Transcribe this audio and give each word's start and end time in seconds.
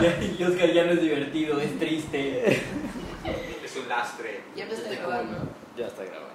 y 0.00 0.42
Oscar 0.42 0.72
ya 0.72 0.86
no 0.86 0.92
es 0.92 1.02
divertido, 1.02 1.60
es 1.60 1.78
triste. 1.78 2.46
Es 2.46 3.76
un 3.76 3.88
lastre. 3.88 4.40
Ya 4.56 4.64
no 4.64 4.72
está 4.72 4.90
grabando. 4.90 5.48
Ya 5.76 5.86
está 5.86 6.04
grabando. 6.04 6.32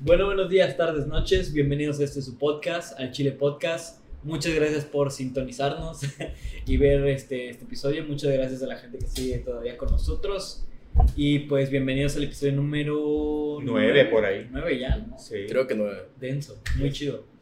Bueno, 0.00 0.26
buenos 0.26 0.50
días, 0.50 0.76
tardes, 0.76 1.06
noches. 1.06 1.52
Bienvenidos 1.52 2.00
a 2.00 2.04
este 2.04 2.22
su 2.22 2.36
podcast, 2.38 2.98
al 2.98 3.12
Chile 3.12 3.30
Podcast. 3.30 4.00
Muchas 4.24 4.52
gracias 4.54 4.84
por 4.84 5.12
sintonizarnos 5.12 6.00
y 6.66 6.76
ver 6.76 7.06
este, 7.06 7.50
este 7.50 7.64
episodio. 7.64 8.04
Muchas 8.04 8.32
gracias 8.32 8.62
a 8.64 8.66
la 8.66 8.76
gente 8.76 8.98
que 8.98 9.06
sigue 9.06 9.38
todavía 9.38 9.76
con 9.76 9.90
nosotros. 9.90 10.66
Y 11.14 11.40
pues 11.40 11.70
bienvenidos 11.70 12.16
al 12.16 12.24
episodio 12.24 12.52
número 12.54 13.58
Nueve, 13.62 14.06
por 14.06 14.24
ahí. 14.24 14.48
Nueve 14.50 14.78
ya, 14.78 14.96
¿no? 14.96 15.18
Sí. 15.18 15.46
Creo 15.48 15.68
que 15.68 15.74
nueve. 15.74 16.08
Denso, 16.18 16.60
muy 16.78 16.90
chido. 16.90 17.33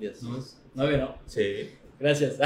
Diez. 0.00 0.22
¿No? 0.22 0.38
Nueve, 0.74 0.98
¿no? 0.98 1.16
Sí. 1.26 1.70
Gracias. 1.98 2.36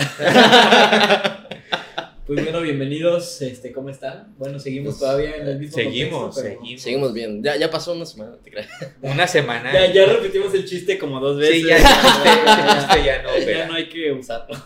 pues 2.26 2.42
bueno, 2.42 2.60
bienvenidos. 2.62 3.40
Este, 3.42 3.70
¿Cómo 3.72 3.90
están? 3.90 4.34
Bueno, 4.38 4.58
seguimos 4.58 4.94
Pues, 4.94 5.00
todavía 5.00 5.36
en 5.36 5.46
el 5.46 5.58
mismo 5.60 5.76
Seguimos, 5.76 6.20
contexto, 6.34 6.42
pero- 6.42 6.60
seguimos. 6.60 6.82
Seguimos 6.82 7.14
bien. 7.14 7.42
Ya, 7.44 7.56
ya 7.56 7.70
pasó 7.70 7.92
una 7.92 8.06
semana, 8.06 8.36
te 8.42 8.50
creas. 8.50 8.68
Una 9.02 9.26
semana. 9.28 9.72
Ya, 9.72 9.92
ya 9.92 10.06
repetimos 10.06 10.52
el 10.54 10.64
chiste 10.64 10.98
como 10.98 11.20
dos 11.20 11.38
veces. 11.38 11.62
Sí, 11.62 11.68
ya, 11.68 11.78
ya, 11.78 12.78
chiste 12.88 13.04
ya 13.04 13.22
no, 13.22 13.38
Ya 13.48 13.66
no 13.68 13.74
hay 13.74 13.88
que 13.88 14.10
usarlo. 14.12 14.56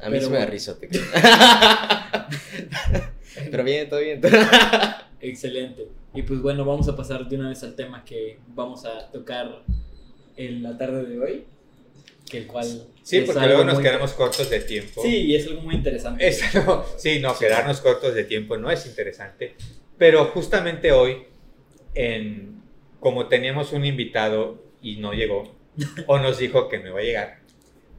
A 0.00 0.08
mí 0.08 0.18
Pero 0.18 0.22
sí 0.22 0.30
me 0.30 0.38
da 0.38 0.44
bueno. 0.44 0.50
risa, 0.50 0.78
te 0.78 0.88
creas. 0.88 1.06
Pero 3.50 3.64
bien, 3.64 3.88
todo 3.88 4.00
bien. 4.00 4.20
Excelente. 5.20 5.88
Y 6.14 6.22
pues 6.22 6.40
bueno, 6.40 6.64
vamos 6.64 6.88
a 6.88 6.96
pasar 6.96 7.28
de 7.28 7.36
una 7.36 7.50
vez 7.50 7.62
al 7.62 7.74
tema 7.76 8.02
que 8.04 8.38
vamos 8.48 8.84
a 8.86 9.10
tocar 9.10 9.62
en 10.36 10.62
la 10.62 10.78
tarde 10.78 11.04
de 11.04 11.20
hoy. 11.20 11.44
Que 12.30 12.38
el 12.38 12.46
cual. 12.46 12.66
Sí, 13.02 13.20
porque 13.22 13.46
luego 13.46 13.64
nos 13.64 13.80
quedamos 13.80 14.12
cortos 14.12 14.48
de 14.48 14.60
tiempo. 14.60 15.02
Sí, 15.02 15.16
y 15.26 15.36
es 15.36 15.46
algo 15.48 15.60
muy 15.62 15.74
interesante. 15.74 16.26
Es 16.26 16.54
algo- 16.54 16.86
sí, 16.96 17.18
no, 17.20 17.36
quedarnos 17.38 17.80
cortos 17.80 18.14
de 18.14 18.24
tiempo 18.24 18.56
no 18.56 18.70
es 18.70 18.86
interesante. 18.86 19.54
Pero 19.98 20.26
justamente 20.26 20.92
hoy, 20.92 21.24
en, 21.94 22.62
como 23.00 23.28
teníamos 23.28 23.72
un 23.72 23.84
invitado 23.84 24.62
y 24.80 24.96
no 24.96 25.12
llegó, 25.12 25.54
o 26.06 26.18
nos 26.18 26.38
dijo 26.38 26.68
que 26.68 26.78
no 26.78 26.88
iba 26.88 27.00
a 27.00 27.02
llegar, 27.02 27.38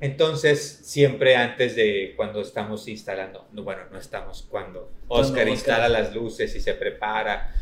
entonces 0.02 0.82
siempre 0.84 1.36
antes 1.36 1.76
de 1.76 2.14
cuando 2.18 2.42
estamos 2.42 2.88
instalando, 2.88 3.48
no, 3.54 3.64
bueno, 3.64 3.84
no 3.92 4.00
estamos, 4.00 4.48
cuando 4.50 4.92
Oscar 5.08 5.32
Oscar- 5.44 5.48
instala 5.50 5.90
las 5.90 6.14
luces 6.14 6.54
y 6.56 6.60
se 6.60 6.74
prepara, 6.74 7.54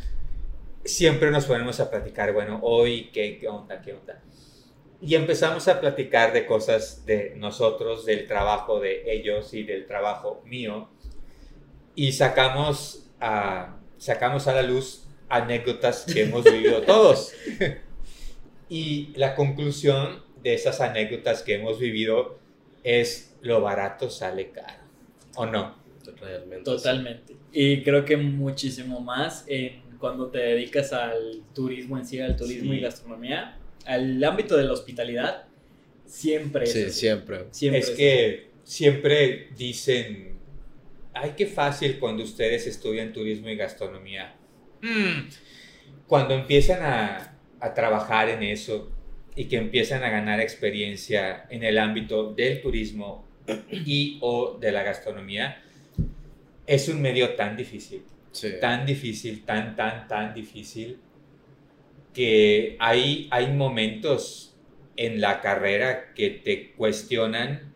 siempre 0.84 1.30
nos 1.30 1.44
ponemos 1.44 1.78
a 1.80 1.90
platicar, 1.90 2.32
bueno, 2.32 2.58
hoy, 2.62 3.10
¿qué, 3.12 3.38
qué 3.38 3.46
onda, 3.48 3.80
qué 3.80 3.92
onda? 3.92 4.20
Y 5.02 5.16
empezamos 5.16 5.66
a 5.66 5.80
platicar 5.80 6.32
de 6.32 6.46
cosas 6.46 7.04
de 7.04 7.34
nosotros, 7.36 8.06
del 8.06 8.26
trabajo 8.28 8.78
de 8.78 9.12
ellos 9.12 9.52
y 9.52 9.64
del 9.64 9.86
trabajo 9.86 10.42
mío. 10.46 10.88
Y 11.96 12.12
sacamos 12.12 13.10
a, 13.20 13.80
sacamos 13.98 14.46
a 14.46 14.54
la 14.54 14.62
luz 14.62 15.04
anécdotas 15.28 16.04
que 16.04 16.22
hemos 16.22 16.44
vivido 16.44 16.82
todos. 16.86 17.32
Y 18.68 19.12
la 19.16 19.34
conclusión 19.34 20.22
de 20.42 20.54
esas 20.54 20.80
anécdotas 20.80 21.42
que 21.42 21.54
hemos 21.54 21.78
vivido 21.80 22.38
es 22.84 23.34
lo 23.42 23.60
barato 23.60 24.08
sale 24.08 24.50
caro. 24.50 24.82
¿O 25.34 25.46
no? 25.46 25.74
Realmente. 26.20 26.64
Totalmente. 26.64 27.36
Y 27.52 27.82
creo 27.82 28.04
que 28.04 28.16
muchísimo 28.16 29.00
más 29.00 29.44
en 29.48 29.82
cuando 29.98 30.28
te 30.28 30.38
dedicas 30.38 30.92
al 30.92 31.42
turismo 31.54 31.98
en 31.98 32.06
sí, 32.06 32.20
al 32.20 32.36
turismo 32.36 32.72
Sí. 32.72 32.78
y 32.78 32.80
gastronomía, 32.80 33.58
al 33.86 34.22
ámbito 34.24 34.56
de 34.56 34.64
la 34.64 34.72
hospitalidad, 34.72 35.44
siempre 36.06 36.66
Sí, 36.66 36.80
es 36.80 36.86
así. 36.88 37.00
siempre. 37.00 37.44
Siempre 37.50 37.80
es 37.80 37.88
así. 37.88 37.96
que 37.96 38.46
siempre 38.64 39.48
dicen, 39.56 40.36
ay, 41.14 41.32
qué 41.36 41.46
fácil 41.46 41.98
cuando 41.98 42.22
ustedes 42.22 42.66
estudian 42.66 43.12
turismo 43.12 43.48
y 43.48 43.56
gastronomía. 43.56 44.34
Mm, 44.82 45.28
Cuando 46.06 46.34
empiezan 46.34 46.82
a, 46.82 47.38
a 47.60 47.74
trabajar 47.74 48.28
en 48.28 48.42
eso 48.42 48.90
y 49.34 49.46
que 49.46 49.56
empiezan 49.56 50.02
a 50.02 50.10
ganar 50.10 50.40
experiencia 50.40 51.46
en 51.48 51.62
el 51.62 51.78
ámbito 51.78 52.32
del 52.34 52.60
turismo 52.60 53.24
y 53.70 54.18
o 54.20 54.58
de 54.60 54.70
la 54.72 54.82
gastronomía, 54.82 55.62
es 56.66 56.88
un 56.88 57.00
medio 57.00 57.34
tan 57.34 57.56
difícil 57.56 58.02
Sí. 58.32 58.48
tan 58.60 58.86
difícil, 58.86 59.44
tan, 59.44 59.74
tan, 59.76 60.06
tan 60.08 60.32
difícil, 60.34 60.98
que 62.14 62.76
hay, 62.80 63.28
hay 63.30 63.52
momentos 63.52 64.56
en 64.96 65.20
la 65.20 65.40
carrera 65.40 66.12
que 66.14 66.30
te 66.30 66.72
cuestionan 66.72 67.74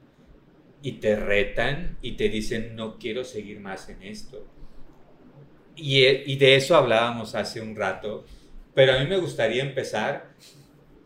y 0.83 0.93
te 0.93 1.17
retan 1.17 1.99
y 2.03 2.13
te 2.13 2.29
dicen, 2.29 2.77
no 2.77 2.99
quiero 2.99 3.25
seguir 3.25 3.61
más 3.61 3.89
en 3.89 4.03
esto. 4.03 4.47
Y, 5.75 6.05
e- 6.05 6.25
y 6.27 6.37
de 6.37 6.57
eso 6.57 6.77
hablábamos 6.77 7.35
hace 7.35 7.61
un 7.61 7.77
rato, 7.77 8.25
pero 8.75 8.95
a 8.95 8.99
mí 8.99 9.07
me 9.07 9.19
gustaría 9.19 9.63
empezar 9.63 10.31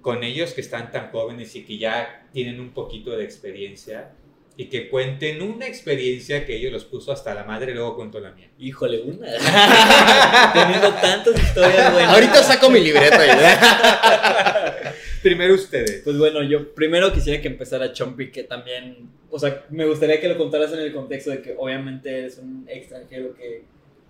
con 0.01 0.25
ellos 0.25 0.53
que 0.55 0.61
están 0.61 0.91
tan 0.93 1.11
jóvenes 1.11 1.55
y 1.57 1.65
que 1.65 1.79
ya 1.79 2.29
tienen 2.33 2.61
un 2.61 2.71
poquito 2.71 3.17
de 3.17 3.25
experiencia 3.25 4.13
y 4.61 4.67
que 4.67 4.91
cuenten 4.91 5.41
una 5.41 5.67
experiencia 5.67 6.45
que 6.45 6.55
ellos 6.55 6.71
los 6.71 6.85
puso 6.85 7.13
hasta 7.13 7.33
la 7.33 7.45
madre, 7.45 7.73
luego 7.73 7.97
cuento 7.97 8.21
la 8.21 8.33
mía. 8.33 8.51
Híjole, 8.59 9.01
una. 9.01 9.27
Teniendo 10.53 10.93
tantas 11.01 11.35
historias 11.43 11.91
buenas. 11.95 12.13
Ahorita 12.13 12.43
saco 12.43 12.69
mi 12.69 12.81
libreta. 12.81 13.19
Primero 15.23 15.55
ustedes. 15.55 16.03
Pues 16.05 16.19
bueno, 16.19 16.43
yo 16.43 16.75
primero 16.75 17.11
quisiera 17.11 17.41
que 17.41 17.49
empezara 17.49 17.95
Chompi, 17.95 18.31
que 18.31 18.43
también, 18.45 19.09
o 19.31 19.39
sea, 19.39 19.65
me 19.71 19.87
gustaría 19.87 20.21
que 20.21 20.29
lo 20.29 20.37
contaras 20.37 20.71
en 20.75 20.81
el 20.81 20.93
contexto 20.93 21.31
de 21.31 21.41
que 21.41 21.55
obviamente 21.59 22.19
eres 22.19 22.37
un 22.37 22.67
extranjero 22.69 23.33
que 23.35 23.65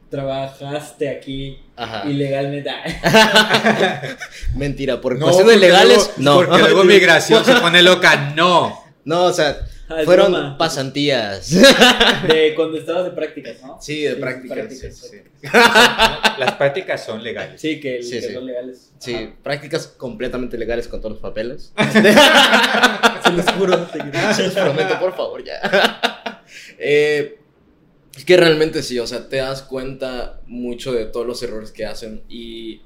trabajaste 0.08 1.10
aquí 1.10 1.60
Ajá. 1.76 2.10
ilegalmente. 2.10 2.70
Mentira, 4.56 5.00
por 5.00 5.16
No, 5.16 5.26
cuestiones 5.26 5.54
porque 5.54 5.66
legales, 5.68 6.10
luego- 6.18 6.42
no. 6.42 6.46
Porque 6.48 6.62
luego 6.64 6.82
migración 6.84 7.44
se 7.44 7.54
pone 7.54 7.82
loca, 7.82 8.32
no. 8.34 8.82
No, 9.04 9.26
o 9.26 9.32
sea, 9.32 9.56
Ah, 9.90 10.02
fueron 10.04 10.30
broma. 10.32 10.56
pasantías. 10.56 11.50
De 12.28 12.52
cuando 12.54 12.78
estabas 12.78 13.04
de 13.04 13.10
prácticas, 13.10 13.60
¿no? 13.62 13.76
Sí, 13.80 14.02
de 14.02 14.14
prácticas. 14.16 14.58
prácticas, 14.58 14.96
sí, 14.96 15.08
sí. 15.08 15.18
Las 16.38 16.52
prácticas 16.54 17.04
son 17.04 17.22
legales. 17.22 17.60
Sí, 17.60 17.80
que, 17.80 18.02
Sí, 18.02 18.12
que 18.12 18.22
sí. 18.22 18.32
son 18.34 18.46
legales. 18.46 18.92
Sí, 18.98 19.14
Ajá. 19.14 19.34
prácticas 19.42 19.86
completamente 19.88 20.56
legales 20.56 20.86
con 20.88 21.00
todos 21.00 21.14
los 21.14 21.20
papeles. 21.22 21.72
Se 23.24 23.32
los 23.32 23.46
juro. 23.52 23.88
Se 24.34 24.42
los 24.44 24.54
prometo, 24.54 24.98
por 25.00 25.14
favor, 25.16 25.42
ya. 25.44 26.42
Eh, 26.78 27.38
es 28.16 28.24
que 28.24 28.36
realmente 28.36 28.82
sí, 28.82 28.98
o 28.98 29.06
sea, 29.06 29.28
te 29.28 29.36
das 29.36 29.62
cuenta 29.62 30.40
mucho 30.46 30.92
de 30.92 31.06
todos 31.06 31.26
los 31.26 31.42
errores 31.42 31.72
que 31.72 31.86
hacen 31.86 32.22
y 32.28 32.82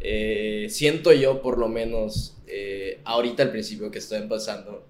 eh, 0.00 0.66
siento 0.70 1.12
yo, 1.12 1.42
por 1.42 1.58
lo 1.58 1.68
menos, 1.68 2.36
eh, 2.46 3.00
ahorita 3.04 3.42
al 3.42 3.50
principio 3.50 3.90
que 3.90 3.98
estoy 3.98 4.18
empezando, 4.18 4.86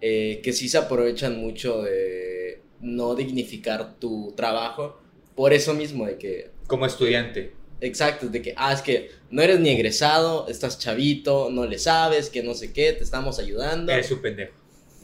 eh, 0.00 0.40
que 0.42 0.52
sí 0.52 0.68
se 0.68 0.78
aprovechan 0.78 1.40
mucho 1.40 1.82
de 1.82 2.60
no 2.80 3.14
dignificar 3.14 3.98
tu 3.98 4.32
trabajo 4.36 5.00
por 5.38 5.52
eso 5.52 5.72
mismo, 5.72 6.04
de 6.04 6.18
que 6.18 6.50
Como 6.66 6.84
estudiante. 6.84 7.52
Exacto, 7.80 8.28
de 8.28 8.42
que, 8.42 8.54
ah, 8.56 8.72
es 8.72 8.82
que 8.82 9.10
no 9.30 9.40
eres 9.40 9.60
ni 9.60 9.68
egresado, 9.68 10.48
estás 10.48 10.80
chavito, 10.80 11.48
no 11.48 11.64
le 11.64 11.78
sabes, 11.78 12.28
que 12.28 12.42
no 12.42 12.54
sé 12.54 12.72
qué, 12.72 12.92
te 12.92 13.04
estamos 13.04 13.38
ayudando. 13.38 13.92
Eres 13.92 14.10
un 14.10 14.20
pendejo. 14.20 14.52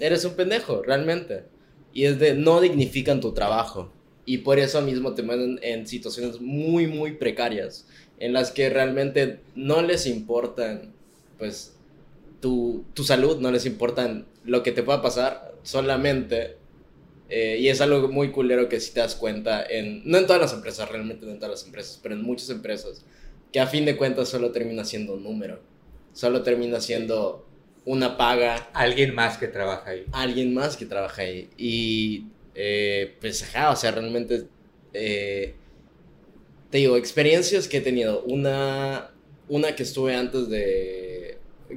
Eres 0.01 0.25
un 0.25 0.35
pendejo, 0.35 0.83
realmente. 0.83 1.45
Y 1.93 2.07
es 2.07 2.19
de, 2.19 2.35
no 2.35 2.61
dignifican 2.61 3.21
tu 3.21 3.33
trabajo. 3.33 3.93
Y 4.27 4.39
por 4.39 4.59
eso 4.59 4.83
mismo 4.83 5.15
te 5.15 5.23
meten 5.23 5.61
en 5.63 5.87
situaciones 5.87 6.41
muy, 6.41 6.89
muy 6.89 7.13
precarias, 7.13 7.87
en 8.19 8.33
las 8.33 8.51
que 8.51 8.71
realmente 8.71 9.39
no 9.55 9.83
les 9.83 10.05
importan, 10.07 10.93
pues, 11.39 11.74
tu, 12.45 12.85
tu 12.93 13.05
salud, 13.05 13.39
no 13.41 13.51
les 13.51 13.65
importan 13.65 14.27
lo 14.45 14.63
que 14.63 14.71
te 14.71 14.83
pueda 14.83 15.01
pasar, 15.01 15.55
solamente 15.63 16.59
eh, 17.31 17.57
y 17.59 17.69
es 17.69 17.81
algo 17.81 18.09
muy 18.09 18.31
culero 18.33 18.69
que 18.69 18.81
si 18.81 18.93
te 18.93 19.01
das 19.01 19.15
cuenta, 19.15 19.65
en, 19.65 20.03
no 20.05 20.19
en 20.19 20.27
todas 20.27 20.43
las 20.43 20.53
empresas, 20.53 20.89
realmente 20.91 21.25
no 21.25 21.33
en 21.33 21.39
todas 21.39 21.53
las 21.53 21.65
empresas, 21.65 21.99
pero 22.03 22.15
en 22.15 22.23
muchas 22.23 22.51
empresas, 22.51 23.03
que 23.51 23.61
a 23.61 23.67
fin 23.67 23.87
de 23.87 23.97
cuentas 23.97 24.29
solo 24.29 24.51
termina 24.53 24.85
siendo 24.85 25.15
un 25.15 25.23
número. 25.23 25.61
Solo 26.13 26.43
termina 26.43 26.81
siendo 26.81 27.47
una 27.87 28.17
paga, 28.17 28.69
Alguien 28.75 29.15
más 29.15 29.39
que 29.39 29.49
trabaja 29.49 29.91
ahí. 29.91 30.05
alguien 30.13 30.55
más 30.55 30.77
que 30.77 30.87
trabaja 30.87 31.23
ahí. 31.23 31.49
Y 31.57 32.27
eh, 32.55 33.17
pues, 33.21 33.43
ajá, 33.43 33.71
o 33.71 33.77
sea, 33.77 33.91
realmente, 33.91 34.45
eh, 34.93 35.55
te 36.71 36.79
digo, 36.79 36.97
experiencias 36.97 37.69
que 37.69 37.79
he 37.79 37.81
tenido. 37.81 38.23
Una, 38.25 39.11
una 39.49 39.75
que 39.75 39.83
estuve 39.83 40.15
antes 40.15 40.49
de... 40.49 41.04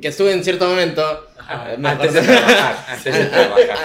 Que 0.01 0.09
estuve 0.09 0.31
en 0.31 0.43
cierto 0.43 0.67
momento... 0.67 1.01
Ajá. 1.37 1.75
me 1.77 1.89
Antes 1.89 2.13
de 2.13 2.21
trabajar. 2.23 2.85
Antes 2.87 3.17
de 3.17 3.25
trabajar. 3.25 3.77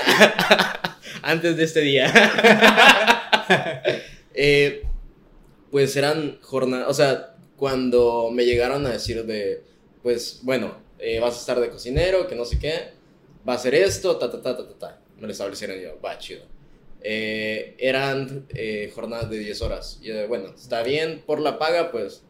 antes 1.22 1.56
de 1.56 1.64
este 1.64 1.80
día. 1.80 2.12
Eh, 4.34 4.84
pues 5.70 5.94
eran 5.94 6.38
jornadas, 6.40 6.88
o 6.88 6.94
sea, 6.94 7.34
cuando 7.56 8.30
me 8.32 8.46
llegaron 8.46 8.86
a 8.86 8.90
decir 8.92 9.26
de, 9.26 9.62
pues 10.02 10.40
bueno, 10.42 10.74
eh, 10.98 11.20
vas 11.20 11.34
a 11.34 11.40
estar 11.40 11.60
de 11.60 11.68
cocinero, 11.68 12.26
que 12.26 12.34
no 12.34 12.46
sé 12.46 12.58
qué, 12.58 12.92
va 13.46 13.54
a 13.54 13.58
ser 13.58 13.74
esto, 13.74 14.16
ta, 14.16 14.30
ta, 14.30 14.40
ta, 14.40 14.56
ta, 14.56 14.66
ta, 14.66 14.78
ta. 14.78 15.00
Me 15.18 15.26
lo 15.26 15.32
establecieron 15.32 15.78
y 15.78 15.82
yo, 15.82 16.00
va, 16.00 16.16
chido. 16.16 16.44
Eh, 17.02 17.74
eran 17.78 18.46
eh, 18.54 18.90
jornadas 18.94 19.28
de 19.30 19.38
10 19.38 19.62
horas. 19.62 19.98
Y 20.00 20.08
yo, 20.08 20.28
bueno, 20.28 20.54
está 20.54 20.82
bien 20.82 21.22
por 21.26 21.40
la 21.40 21.58
paga, 21.58 21.90
pues. 21.90 22.22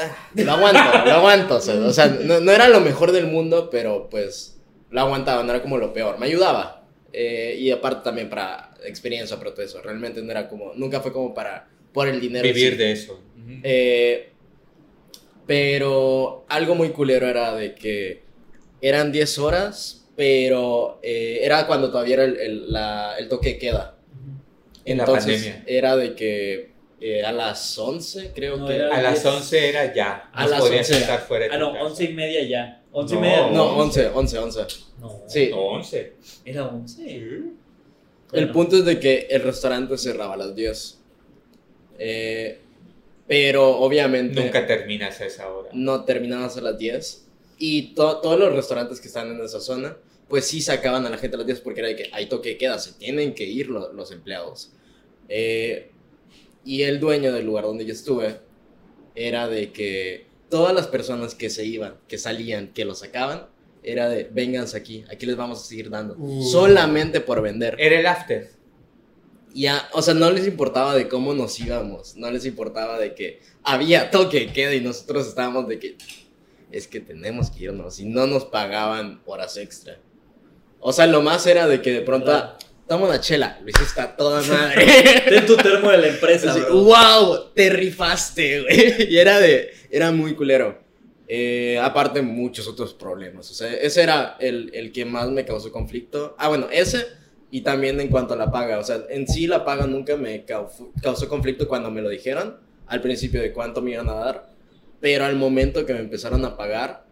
Ah, 0.00 0.28
Lo 0.34 0.52
aguanto, 0.52 0.80
lo 1.06 1.12
aguanto. 1.12 1.56
O 1.56 1.60
sea, 1.60 1.74
o 1.76 1.92
sea, 1.92 2.06
no, 2.08 2.40
no 2.40 2.52
era 2.52 2.68
lo 2.68 2.80
mejor 2.80 3.12
del 3.12 3.26
mundo, 3.26 3.68
pero 3.70 4.08
pues 4.10 4.58
lo 4.90 5.00
aguantaba, 5.00 5.42
no 5.42 5.50
era 5.50 5.62
como 5.62 5.78
lo 5.78 5.92
peor. 5.92 6.18
Me 6.18 6.26
ayudaba. 6.26 6.84
Eh, 7.12 7.56
y 7.58 7.70
aparte 7.70 8.02
también 8.04 8.28
para 8.28 8.74
experiencia, 8.84 9.38
pero 9.38 9.52
todo 9.52 9.64
eso. 9.64 9.80
Realmente 9.82 10.22
no 10.22 10.30
era 10.30 10.48
como, 10.48 10.72
nunca 10.74 11.00
fue 11.00 11.12
como 11.12 11.32
para, 11.34 11.68
por 11.92 12.08
el 12.08 12.20
dinero. 12.20 12.42
Vivir 12.46 12.72
sí. 12.72 12.78
de 12.78 12.92
eso. 12.92 13.20
Eh, 13.62 14.30
pero 15.46 16.44
algo 16.48 16.74
muy 16.74 16.90
culero 16.90 17.26
era 17.28 17.54
de 17.54 17.74
que 17.74 18.22
eran 18.80 19.12
10 19.12 19.38
horas, 19.38 20.06
pero 20.16 20.98
eh, 21.02 21.40
era 21.42 21.66
cuando 21.66 21.90
todavía 21.90 22.14
era 22.14 22.24
el, 22.24 22.36
el- 22.38 22.72
la- 22.72 23.16
el 23.18 23.28
toque 23.28 23.50
de 23.50 23.58
queda. 23.58 23.92
En 24.84 24.98
la 24.98 25.04
pandemia. 25.04 25.64
era 25.66 25.96
de 25.96 26.14
que 26.14 26.70
eh, 27.00 27.22
a 27.24 27.32
las 27.32 27.76
11 27.78 28.32
creo 28.34 28.56
No, 28.56 28.66
que... 28.66 28.74
era- 28.76 28.94
A 28.96 29.02
las 29.02 29.22
diez. 29.22 29.34
11 29.34 29.68
era 29.68 29.94
ya. 29.94 30.30
A 30.32 30.46
las 30.46 30.60
podías 30.60 30.88
11 30.88 31.02
estar 31.02 31.20
fuera 31.20 31.46
de 31.46 31.54
Ah, 31.54 31.58
no, 31.58 31.72
casa. 31.72 31.84
once 31.84 32.04
y 32.04 32.12
media 32.14 32.42
ya. 32.42 32.82
Once 32.92 33.14
y 33.14 33.16
No. 33.16 33.20
media. 33.22 33.50
No, 33.50 33.76
11, 33.76 34.06
11, 34.08 34.38
11. 34.38 34.60
No. 35.00 35.22
Sí. 35.28 35.48
No, 35.50 35.58
11. 35.66 36.12
Era 36.44 36.66
once. 36.66 37.02
El 37.04 37.52
Bueno. 38.30 38.52
punto 38.52 38.76
es 38.78 38.84
de 38.84 38.98
que 38.98 39.26
el 39.30 39.42
restaurante 39.42 39.96
cerraba 39.98 40.34
a 40.34 40.36
las 40.38 40.54
10. 40.54 40.98
Eh, 41.98 42.58
pero 43.26 43.78
obviamente... 43.78 44.40
Nunca 44.42 44.66
terminas 44.66 45.20
a 45.20 45.26
esa 45.26 45.48
hora. 45.50 45.70
no 45.72 46.04
terminabas 46.04 46.56
a 46.56 46.60
las 46.60 46.78
10. 46.78 47.26
Y 47.58 47.94
to- 47.94 48.18
todos 48.20 48.38
los 48.38 48.52
restaurantes 48.54 49.00
que 49.00 49.08
están 49.08 49.30
en 49.30 49.40
esa 49.44 49.60
zona, 49.60 49.96
pues 50.28 50.46
sí 50.46 50.60
sacaban 50.60 51.06
a 51.06 51.10
la 51.10 51.18
gente 51.18 51.36
a 51.36 51.38
las 51.38 51.46
10 51.46 51.60
porque 51.60 51.80
era 51.80 51.88
de 51.88 51.96
que 51.96 52.10
hay 52.12 52.26
toque 52.26 52.50
de 52.50 52.58
queda, 52.58 52.78
se 52.78 52.92
tienen 52.92 53.34
que 53.34 53.44
ir 53.44 53.68
lo- 53.68 53.92
los 53.92 54.10
empleados. 54.12 54.72
Eh, 55.28 55.90
y 56.66 56.82
el 56.82 56.98
dueño 56.98 57.32
del 57.32 57.46
lugar 57.46 57.64
donde 57.64 57.86
yo 57.86 57.92
estuve 57.92 58.40
era 59.14 59.48
de 59.48 59.72
que 59.72 60.26
todas 60.50 60.74
las 60.74 60.88
personas 60.88 61.34
que 61.36 61.48
se 61.48 61.64
iban, 61.64 61.94
que 62.08 62.18
salían, 62.18 62.72
que 62.74 62.84
lo 62.84 62.94
sacaban, 62.96 63.46
era 63.84 64.08
de, 64.08 64.24
vénganse 64.24 64.76
aquí, 64.76 65.04
aquí 65.10 65.26
les 65.26 65.36
vamos 65.36 65.62
a 65.62 65.64
seguir 65.64 65.88
dando. 65.90 66.16
Uh. 66.18 66.42
Solamente 66.42 67.20
por 67.20 67.40
vender. 67.40 67.76
Era 67.78 68.00
el 68.00 68.06
after. 68.06 68.50
Ya, 69.54 69.88
o 69.92 70.02
sea, 70.02 70.12
no 70.12 70.30
les 70.32 70.46
importaba 70.46 70.94
de 70.94 71.08
cómo 71.08 71.32
nos 71.34 71.58
íbamos, 71.60 72.16
no 72.16 72.30
les 72.30 72.44
importaba 72.44 72.98
de 72.98 73.14
que 73.14 73.40
había 73.62 74.10
toque 74.10 74.52
queda 74.52 74.74
y 74.74 74.80
nosotros 74.80 75.28
estábamos 75.28 75.66
de 75.68 75.78
que 75.78 75.96
es 76.72 76.88
que 76.88 77.00
tenemos 77.00 77.50
que 77.50 77.64
irnos 77.64 78.00
y 78.00 78.06
no 78.06 78.26
nos 78.26 78.44
pagaban 78.44 79.22
horas 79.24 79.56
extra. 79.56 79.98
O 80.80 80.92
sea, 80.92 81.06
lo 81.06 81.22
más 81.22 81.46
era 81.46 81.66
de 81.68 81.80
que 81.80 81.92
de 81.92 82.00
pronto. 82.02 82.56
"Ah, 82.86 82.88
toma 82.88 83.06
una 83.06 83.20
chela, 83.20 83.58
Luis 83.62 83.74
está 83.82 84.16
toda 84.16 84.42
madre. 84.42 84.86
Ten 85.28 85.44
tu 85.46 85.56
termo 85.56 85.90
de 85.90 85.98
la 85.98 86.06
empresa, 86.08 86.50
Así, 86.52 86.60
bro. 86.60 86.84
wow, 86.84 87.50
te 87.54 87.68
rifaste, 87.70 88.62
güey. 88.62 89.08
Y 89.10 89.18
era 89.18 89.38
de, 89.40 89.70
era 89.90 90.12
muy 90.12 90.34
culero. 90.34 90.78
Eh, 91.28 91.78
aparte, 91.82 92.22
muchos 92.22 92.68
otros 92.68 92.94
problemas. 92.94 93.50
O 93.50 93.54
sea, 93.54 93.72
ese 93.74 94.02
era 94.02 94.36
el, 94.38 94.70
el 94.72 94.92
que 94.92 95.04
más 95.04 95.28
me 95.30 95.44
causó 95.44 95.72
conflicto. 95.72 96.36
Ah, 96.38 96.48
bueno, 96.48 96.68
ese 96.70 97.04
y 97.50 97.62
también 97.62 98.00
en 98.00 98.08
cuanto 98.08 98.34
a 98.34 98.36
la 98.36 98.50
paga. 98.52 98.78
O 98.78 98.84
sea, 98.84 99.00
en 99.10 99.26
sí 99.26 99.46
la 99.48 99.64
paga 99.64 99.86
nunca 99.86 100.16
me 100.16 100.44
cau- 100.46 100.68
causó 101.02 101.28
conflicto 101.28 101.66
cuando 101.66 101.90
me 101.90 102.00
lo 102.02 102.08
dijeron 102.08 102.58
al 102.86 103.00
principio 103.00 103.40
de 103.40 103.52
cuánto 103.52 103.82
me 103.82 103.92
iban 103.92 104.08
a 104.08 104.14
dar. 104.14 104.50
Pero 105.00 105.24
al 105.24 105.34
momento 105.36 105.84
que 105.84 105.92
me 105.94 105.98
empezaron 106.00 106.44
a 106.44 106.56
pagar, 106.56 107.04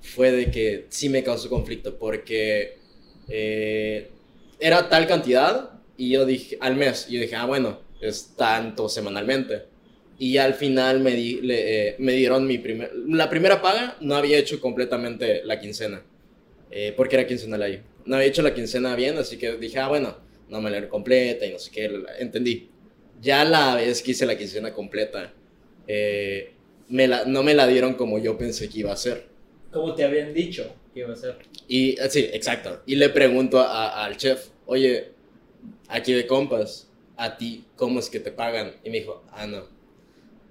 fue 0.00 0.32
de 0.32 0.50
que 0.50 0.86
sí 0.90 1.08
me 1.08 1.22
causó 1.22 1.48
conflicto 1.48 1.96
porque 1.96 2.78
eh, 3.28 4.10
era 4.62 4.88
tal 4.88 5.06
cantidad 5.06 5.70
y 5.96 6.10
yo 6.10 6.24
dije, 6.24 6.56
al 6.60 6.76
mes, 6.76 7.06
y 7.08 7.14
yo 7.16 7.20
dije, 7.22 7.36
ah, 7.36 7.46
bueno, 7.46 7.80
es 8.00 8.34
tanto 8.36 8.88
semanalmente. 8.88 9.62
Y 10.18 10.36
al 10.38 10.54
final 10.54 11.00
me, 11.00 11.12
di- 11.12 11.40
le- 11.42 11.88
eh, 11.90 11.96
me 11.98 12.12
dieron 12.12 12.46
mi 12.46 12.58
primer... 12.58 12.92
La 13.08 13.28
primera 13.28 13.60
paga 13.60 13.96
no 14.00 14.14
había 14.16 14.38
hecho 14.38 14.60
completamente 14.60 15.42
la 15.44 15.58
quincena, 15.60 16.02
eh, 16.70 16.92
porque 16.96 17.16
era 17.16 17.26
quincenal 17.26 17.62
ahí. 17.62 17.82
No 18.06 18.16
había 18.16 18.28
hecho 18.28 18.42
la 18.42 18.54
quincena 18.54 18.94
bien, 18.96 19.18
así 19.18 19.36
que 19.38 19.56
dije, 19.56 19.78
ah, 19.78 19.88
bueno, 19.88 20.16
no 20.48 20.60
me 20.60 20.70
la 20.70 20.88
completa 20.88 21.46
y 21.46 21.52
no 21.52 21.58
sé 21.58 21.70
qué, 21.70 21.90
entendí. 22.18 22.68
Ya 23.20 23.44
la 23.44 23.76
vez 23.76 24.02
que 24.02 24.12
hice 24.12 24.26
la 24.26 24.36
quincena 24.38 24.72
completa, 24.72 25.32
eh, 25.86 26.52
me 26.88 27.08
la- 27.08 27.24
no 27.24 27.42
me 27.42 27.54
la 27.54 27.66
dieron 27.66 27.94
como 27.94 28.18
yo 28.18 28.36
pensé 28.38 28.68
que 28.68 28.80
iba 28.80 28.92
a 28.92 28.96
ser. 28.96 29.31
Como 29.72 29.94
te 29.94 30.04
habían 30.04 30.32
dicho 30.34 30.74
que 30.92 31.00
iba 31.00 31.12
a 31.12 31.16
ser. 31.16 31.38
Y 31.66 31.98
eh, 32.00 32.10
sí, 32.10 32.28
exacto. 32.32 32.82
Y 32.86 32.96
le 32.96 33.08
pregunto 33.08 33.58
a- 33.60 34.04
al 34.04 34.16
chef, 34.16 34.48
oye, 34.66 35.12
aquí 35.88 36.12
de 36.12 36.26
compas, 36.26 36.90
a 37.16 37.36
ti, 37.36 37.64
¿cómo 37.76 37.98
es 38.00 38.10
que 38.10 38.20
te 38.20 38.30
pagan? 38.32 38.72
Y 38.84 38.90
me 38.90 38.98
dijo, 39.00 39.24
ah, 39.32 39.46
no. 39.46 39.64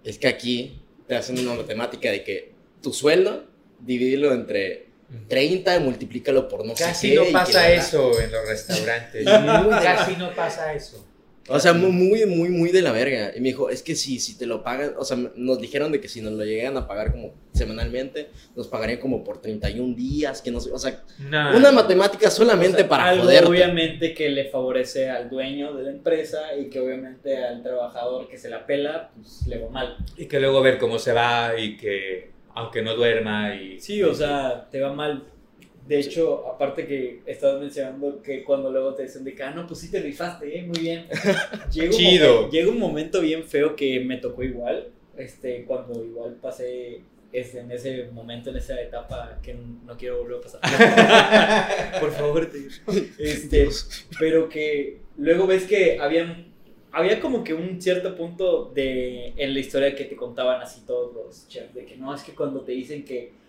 Es 0.03 0.18
que 0.18 0.27
aquí 0.27 0.81
te 1.07 1.15
hacen 1.15 1.38
una 1.39 1.53
matemática 1.53 2.09
de 2.09 2.23
que 2.23 2.53
tu 2.81 2.91
sueldo, 2.94 3.45
divídelo 3.79 4.33
entre 4.33 4.88
30 5.27 5.75
y 5.75 5.79
multiplícalo 5.81 6.47
por 6.47 6.65
no 6.65 6.75
sé 6.75 6.85
Casi 6.85 7.09
qué, 7.09 7.15
no 7.15 7.24
pasa 7.31 7.71
eso 7.74 8.19
en 8.19 8.31
los 8.31 8.47
restaurantes. 8.47 9.25
Casi 9.83 10.15
no 10.15 10.33
pasa 10.33 10.74
eso. 10.74 11.06
O 11.47 11.59
sea, 11.59 11.73
muy, 11.73 11.91
muy, 11.91 12.25
muy, 12.27 12.49
muy 12.49 12.69
de 12.71 12.81
la 12.81 12.91
verga. 12.91 13.31
Y 13.35 13.39
me 13.41 13.49
dijo, 13.49 13.69
es 13.69 13.81
que 13.81 13.95
sí, 13.95 14.19
si 14.19 14.38
te 14.38 14.45
lo 14.45 14.63
pagan, 14.63 14.93
o 14.97 15.03
sea, 15.03 15.17
nos 15.35 15.59
dijeron 15.59 15.91
de 15.91 15.99
que 15.99 16.07
si 16.07 16.21
nos 16.21 16.33
lo 16.33 16.45
llegan 16.45 16.77
a 16.77 16.88
pagar 16.88 17.11
como 17.11 17.33
semanalmente, 17.51 18.29
nos 18.55 18.67
pagarían 18.67 18.99
como 18.99 19.23
por 19.23 19.41
31 19.41 19.95
días, 19.95 20.41
que 20.41 20.51
no 20.51 20.59
sé, 20.59 20.71
o 20.71 20.77
sea, 20.77 21.03
No. 21.19 21.57
una 21.57 21.71
matemática 21.71 22.29
solamente 22.29 22.75
O 22.75 22.79
sea, 22.79 22.89
para 22.89 23.09
algo 23.09 23.23
joderte. 23.23 23.47
obviamente 23.47 24.13
que 24.13 24.29
le 24.29 24.45
favorece 24.45 25.09
al 25.09 25.29
dueño 25.29 25.73
de 25.73 25.83
la 25.83 25.89
empresa 25.91 26.55
y 26.55 26.69
que 26.69 26.79
obviamente 26.79 27.35
al 27.43 27.63
trabajador 27.63 28.27
que 28.29 28.38
se 28.38 28.49
la 28.49 28.65
pela, 28.65 29.11
pues 29.15 29.45
le 29.47 29.57
va 29.57 29.69
mal. 29.69 29.97
Y 30.17 30.27
que 30.27 30.39
luego 30.39 30.61
ver 30.61 30.77
cómo 30.77 30.99
se 30.99 31.11
va 31.11 31.53
y 31.59 31.75
que 31.75 32.31
aunque 32.53 32.81
no 32.81 32.95
duerma 32.95 33.55
y... 33.55 33.79
Sí, 33.79 34.03
o 34.03 34.13
sea, 34.13 34.67
te 34.69 34.79
va 34.81 34.93
mal. 34.93 35.23
De 35.91 35.99
hecho, 35.99 36.47
aparte 36.47 36.88
que 36.88 37.19
estabas 37.25 37.59
mencionando 37.59 38.21
que 38.21 38.45
cuando 38.45 38.71
luego 38.71 38.93
te 38.95 39.03
dicen 39.03 39.25
de 39.25 39.35
que, 39.35 39.43
ah, 39.43 39.51
no, 39.51 39.67
pues 39.67 39.81
sí 39.81 39.91
te 39.91 39.99
rifaste, 40.01 40.57
¿eh? 40.57 40.63
muy 40.63 40.79
bien. 40.79 41.05
Llega 41.73 41.89
Chido. 41.91 42.43
momen- 42.47 42.49
llega 42.49 42.69
un 42.71 42.79
momento 42.79 43.19
bien 43.19 43.43
feo 43.43 43.75
que 43.75 43.99
me 43.99 44.15
tocó 44.15 44.41
igual, 44.41 44.88
este, 45.17 45.65
cuando 45.65 46.01
igual 46.01 46.38
pasé 46.41 47.01
este, 47.33 47.59
en 47.59 47.71
ese 47.73 48.05
momento, 48.13 48.51
en 48.51 48.55
esa 48.55 48.81
etapa 48.81 49.38
que 49.43 49.53
no 49.53 49.98
quiero 49.98 50.19
volver 50.19 50.38
a 50.38 50.41
pasar. 50.41 50.62
Por 52.00 52.12
favor, 52.13 52.45
te. 52.50 52.60
Este, 53.19 53.67
pero 54.17 54.48
que 54.48 55.00
luego 55.17 55.45
ves 55.45 55.65
que 55.65 56.00
habían, 56.00 56.53
había 56.93 57.19
como 57.19 57.43
que 57.43 57.53
un 57.53 57.81
cierto 57.81 58.15
punto 58.15 58.71
de, 58.74 59.33
en 59.36 59.53
la 59.53 59.60
historia 59.60 59.93
que 59.93 60.05
te 60.05 60.15
contaban 60.15 60.62
así 60.62 60.83
todos 60.88 61.13
los 61.13 61.50
chefs, 61.50 61.74
de 61.74 61.83
que 61.86 61.98
no, 61.98 62.15
es 62.15 62.24
que 62.24 62.33
cuando 62.33 62.62
te 62.62 62.71
dicen 62.71 63.03
que, 63.03 63.40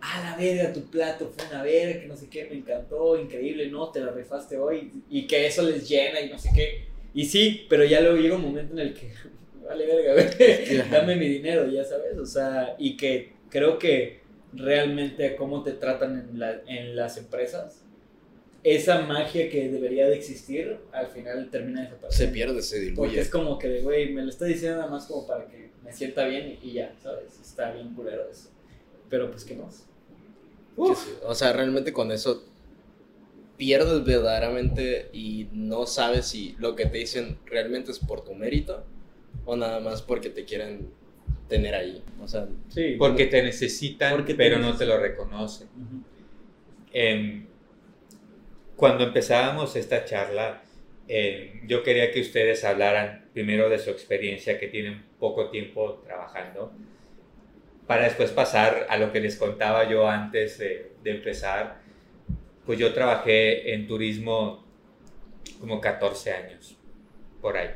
a 0.00 0.20
la 0.22 0.36
verga, 0.36 0.72
tu 0.72 0.84
plato 0.90 1.32
fue 1.36 1.46
una 1.48 1.62
verga, 1.62 2.00
que 2.00 2.06
no 2.06 2.16
sé 2.16 2.28
qué, 2.28 2.46
me 2.50 2.56
encantó, 2.56 3.18
increíble, 3.18 3.68
no, 3.70 3.90
te 3.90 4.00
la 4.00 4.12
rifaste 4.12 4.56
hoy, 4.58 4.92
y 5.10 5.26
que 5.26 5.46
eso 5.46 5.62
les 5.62 5.88
llena 5.88 6.20
y 6.20 6.28
no 6.30 6.38
sé 6.38 6.50
qué. 6.54 6.84
Y 7.14 7.24
sí, 7.24 7.66
pero 7.68 7.84
ya 7.84 8.00
luego 8.00 8.16
llega 8.18 8.36
un 8.36 8.42
momento 8.42 8.72
en 8.74 8.78
el 8.80 8.94
que, 8.94 9.10
vale 9.66 9.86
verga, 9.86 10.12
güey, 10.14 10.90
dame 10.90 11.16
mi 11.16 11.28
dinero, 11.28 11.66
ya 11.68 11.82
sabes, 11.84 12.16
o 12.18 12.26
sea, 12.26 12.74
y 12.78 12.96
que 12.96 13.32
creo 13.50 13.78
que 13.78 14.20
realmente 14.52 15.34
cómo 15.36 15.62
te 15.62 15.72
tratan 15.72 16.28
en, 16.30 16.38
la- 16.38 16.60
en 16.66 16.94
las 16.96 17.16
empresas, 17.18 17.82
esa 18.62 19.00
magia 19.02 19.48
que 19.48 19.68
debería 19.68 20.08
de 20.08 20.16
existir, 20.16 20.76
al 20.92 21.06
final 21.08 21.50
termina 21.50 21.82
Se 21.82 21.86
desapareciendo. 21.86 22.32
pierde, 22.34 22.62
se 22.62 22.76
Porque 22.78 22.90
diluye. 22.90 23.20
es 23.20 23.28
como 23.30 23.58
que, 23.58 23.68
de, 23.68 23.80
güey, 23.82 24.12
me 24.12 24.22
lo 24.22 24.28
está 24.28 24.44
diciendo 24.44 24.78
nada 24.78 24.90
más 24.90 25.06
como 25.06 25.26
para 25.26 25.46
que 25.46 25.70
me 25.84 25.92
sienta 25.92 26.26
bien 26.26 26.58
y 26.60 26.72
ya, 26.72 26.92
¿sabes? 27.00 27.38
Está 27.40 27.70
bien 27.72 27.94
culero 27.94 28.28
eso. 28.28 28.50
Pero 29.08 29.30
pues, 29.30 29.44
¿qué 29.44 29.54
más? 29.56 29.86
Que 30.76 30.94
sí, 30.94 31.10
O 31.24 31.34
sea, 31.34 31.52
realmente 31.52 31.92
con 31.92 32.12
eso 32.12 32.44
pierdes 33.56 34.04
verdaderamente 34.04 35.08
y 35.12 35.48
no 35.52 35.86
sabes 35.86 36.26
si 36.26 36.54
lo 36.58 36.76
que 36.76 36.84
te 36.86 36.98
dicen 36.98 37.38
realmente 37.46 37.90
es 37.90 37.98
por 37.98 38.22
tu 38.22 38.34
mérito 38.34 38.84
o 39.46 39.56
nada 39.56 39.80
más 39.80 40.02
porque 40.02 40.28
te 40.28 40.44
quieren 40.44 40.90
tener 41.48 41.74
ahí. 41.74 42.02
O 42.22 42.28
sea, 42.28 42.46
Sí. 42.68 42.96
Porque 42.98 43.26
te 43.26 43.42
necesitan, 43.42 44.12
Porque 44.12 44.34
te 44.34 44.38
pero 44.38 44.56
no 44.58 44.66
te 44.76 44.84
necesitan. 44.84 44.88
lo 44.96 45.02
reconocen. 45.02 45.68
Ujú. 45.68 46.02
Em, 46.92 47.46
cuando 48.76 49.04
empezábamos 49.04 49.76
esta 49.76 50.04
charla, 50.04 50.62
em, 51.08 51.66
yo 51.66 51.82
quería 51.82 52.10
que 52.10 52.20
ustedes 52.20 52.64
hablaran 52.64 53.24
primero 53.32 53.70
de 53.70 53.78
su 53.78 53.88
experiencia, 53.90 54.58
que 54.58 54.66
tienen 54.66 55.02
poco 55.18 55.48
tiempo 55.50 56.02
trabajando, 56.04 56.72
para 57.86 58.04
después 58.04 58.30
pasar 58.30 58.86
a 58.88 58.96
lo 58.96 59.12
que 59.12 59.20
les 59.20 59.36
contaba 59.36 59.88
yo 59.88 60.08
antes 60.08 60.58
de, 60.58 60.92
de 61.02 61.10
empezar. 61.10 61.80
Pues 62.64 62.78
yo 62.78 62.92
trabajé 62.92 63.74
en 63.74 63.86
turismo 63.86 64.64
como 65.60 65.80
14 65.80 66.32
años, 66.32 66.76
por 67.40 67.56
ahí. 67.56 67.70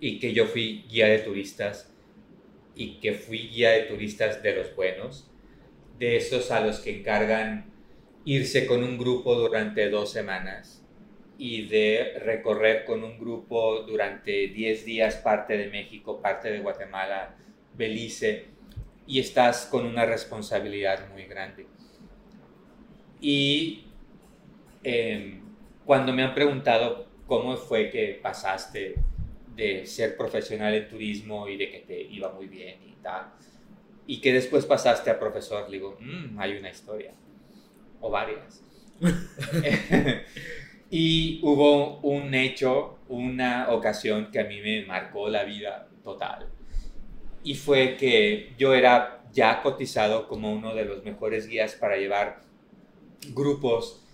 Y 0.00 0.18
que 0.18 0.32
yo 0.32 0.46
fui 0.46 0.84
guía 0.88 1.08
de 1.08 1.18
turistas 1.18 1.92
y 2.74 3.00
que 3.00 3.12
fui 3.12 3.48
guía 3.48 3.70
de 3.70 3.82
turistas 3.82 4.42
de 4.42 4.56
los 4.56 4.74
buenos, 4.74 5.30
de 5.98 6.16
esos 6.16 6.50
a 6.50 6.60
los 6.60 6.80
que 6.80 6.98
encargan 6.98 7.70
irse 8.24 8.66
con 8.66 8.82
un 8.82 8.98
grupo 8.98 9.34
durante 9.34 9.88
dos 9.90 10.10
semanas 10.10 10.82
y 11.38 11.66
de 11.66 12.18
recorrer 12.20 12.84
con 12.84 13.02
un 13.02 13.18
grupo 13.18 13.82
durante 13.82 14.48
10 14.48 14.84
días 14.84 15.16
parte 15.16 15.56
de 15.56 15.68
México, 15.68 16.20
parte 16.20 16.50
de 16.50 16.60
Guatemala, 16.60 17.34
Belice, 17.74 18.46
y 19.06 19.20
estás 19.20 19.66
con 19.66 19.86
una 19.86 20.06
responsabilidad 20.06 21.10
muy 21.12 21.24
grande. 21.24 21.66
Y 23.20 23.84
em, 24.82 25.56
cuando 25.84 26.12
me 26.12 26.22
han 26.24 26.34
preguntado 26.34 27.06
cómo 27.26 27.56
fue 27.56 27.90
que 27.90 28.18
pasaste 28.22 29.06
de 29.54 29.86
ser 29.86 30.16
profesional 30.16 30.74
en 30.74 30.88
turismo 30.88 31.48
y 31.48 31.56
de 31.56 31.70
que 31.70 31.80
te 31.80 32.00
iba 32.02 32.32
muy 32.32 32.48
bien 32.48 32.82
y 32.82 32.96
tal, 32.96 33.32
y 34.06 34.20
que 34.20 34.32
después 34.32 34.66
pasaste 34.66 35.10
a 35.10 35.18
profesor, 35.18 35.68
le 35.70 35.78
digo, 35.78 35.98
"Mm, 36.00 36.38
hay 36.40 36.56
una 36.56 36.70
historia, 36.70 37.14
o 38.00 38.10
varias. 38.10 38.64
y 40.90 41.40
hubo 41.42 42.00
un 42.00 42.34
hecho, 42.34 43.00
una 43.08 43.70
ocasión 43.72 44.30
que 44.30 44.40
a 44.40 44.44
mí 44.44 44.60
me 44.60 44.86
marcó 44.86 45.28
la 45.28 45.44
vida 45.44 45.88
total. 46.02 46.48
Y 47.44 47.54
fue 47.54 47.96
que 47.96 48.54
yo 48.56 48.74
era 48.74 49.24
ya 49.32 49.62
cotizado 49.62 50.28
como 50.28 50.52
uno 50.52 50.74
de 50.74 50.84
los 50.84 51.04
mejores 51.04 51.46
guías 51.46 51.74
para 51.74 51.96
llevar 51.96 52.42
grupos 53.30 54.04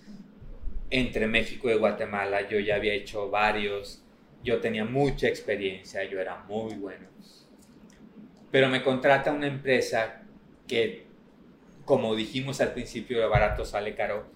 entre 0.91 1.27
México 1.27 1.71
y 1.71 1.75
Guatemala. 1.75 2.49
Yo 2.49 2.59
ya 2.59 2.77
había 2.77 2.95
hecho 2.95 3.31
varios, 3.31 4.03
yo 4.43 4.61
tenía 4.61 4.85
mucha 4.85 5.29
experiencia, 5.29 6.05
yo 6.05 6.21
era 6.21 6.45
muy 6.45 6.75
bueno. 6.75 7.09
Pero 8.51 8.69
me 8.69 8.83
contrata 8.83 9.33
una 9.33 9.47
empresa 9.47 10.23
que, 10.67 11.07
como 11.85 12.15
dijimos 12.15 12.61
al 12.61 12.73
principio, 12.73 13.21
lo 13.21 13.29
barato 13.29 13.65
sale 13.65 13.95
caro, 13.95 14.27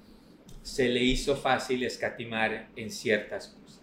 se 0.62 0.88
le 0.88 1.00
hizo 1.00 1.36
fácil 1.36 1.82
escatimar 1.82 2.68
en 2.76 2.90
ciertas 2.90 3.48
cosas. 3.48 3.82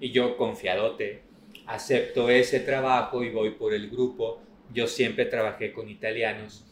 Y 0.00 0.12
yo, 0.12 0.36
confiadote, 0.36 1.22
acepto 1.68 2.30
ese 2.30 2.60
trabajo 2.60 3.22
y 3.22 3.30
voy 3.30 3.50
por 3.50 3.74
el 3.74 3.90
grupo. 3.90 4.40
Yo 4.72 4.86
siempre 4.86 5.26
trabajé 5.26 5.72
con 5.72 5.88
italianos. 5.88 6.64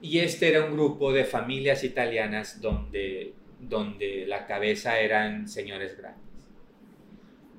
Y 0.00 0.18
este 0.18 0.48
era 0.48 0.64
un 0.64 0.72
grupo 0.72 1.12
de 1.12 1.24
familias 1.24 1.84
italianas 1.84 2.60
donde, 2.60 3.34
donde 3.60 4.24
la 4.26 4.46
cabeza 4.46 4.98
eran 4.98 5.48
señores 5.48 5.96
grandes. 5.96 6.24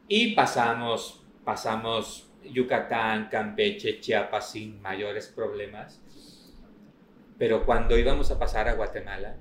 Y 0.08 0.34
pasamos, 0.34 1.24
pasamos 1.44 2.32
Yucatán, 2.44 3.30
Campeche, 3.30 4.00
Chiapas 4.00 4.52
sin 4.52 4.82
mayores 4.82 5.28
problemas. 5.28 6.02
Pero 7.38 7.66
cuando 7.66 7.98
íbamos 7.98 8.32
a 8.32 8.40
pasar 8.40 8.68
a 8.68 8.74
Guatemala, 8.74 9.38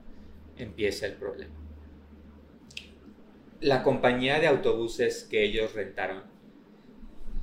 empieza 0.56 1.06
el 1.06 1.14
problema. 1.14 1.54
La 3.60 3.82
compañía 3.82 4.38
de 4.38 4.48
autobuses 4.48 5.24
que 5.24 5.44
ellos 5.44 5.74
rentaron, 5.74 6.35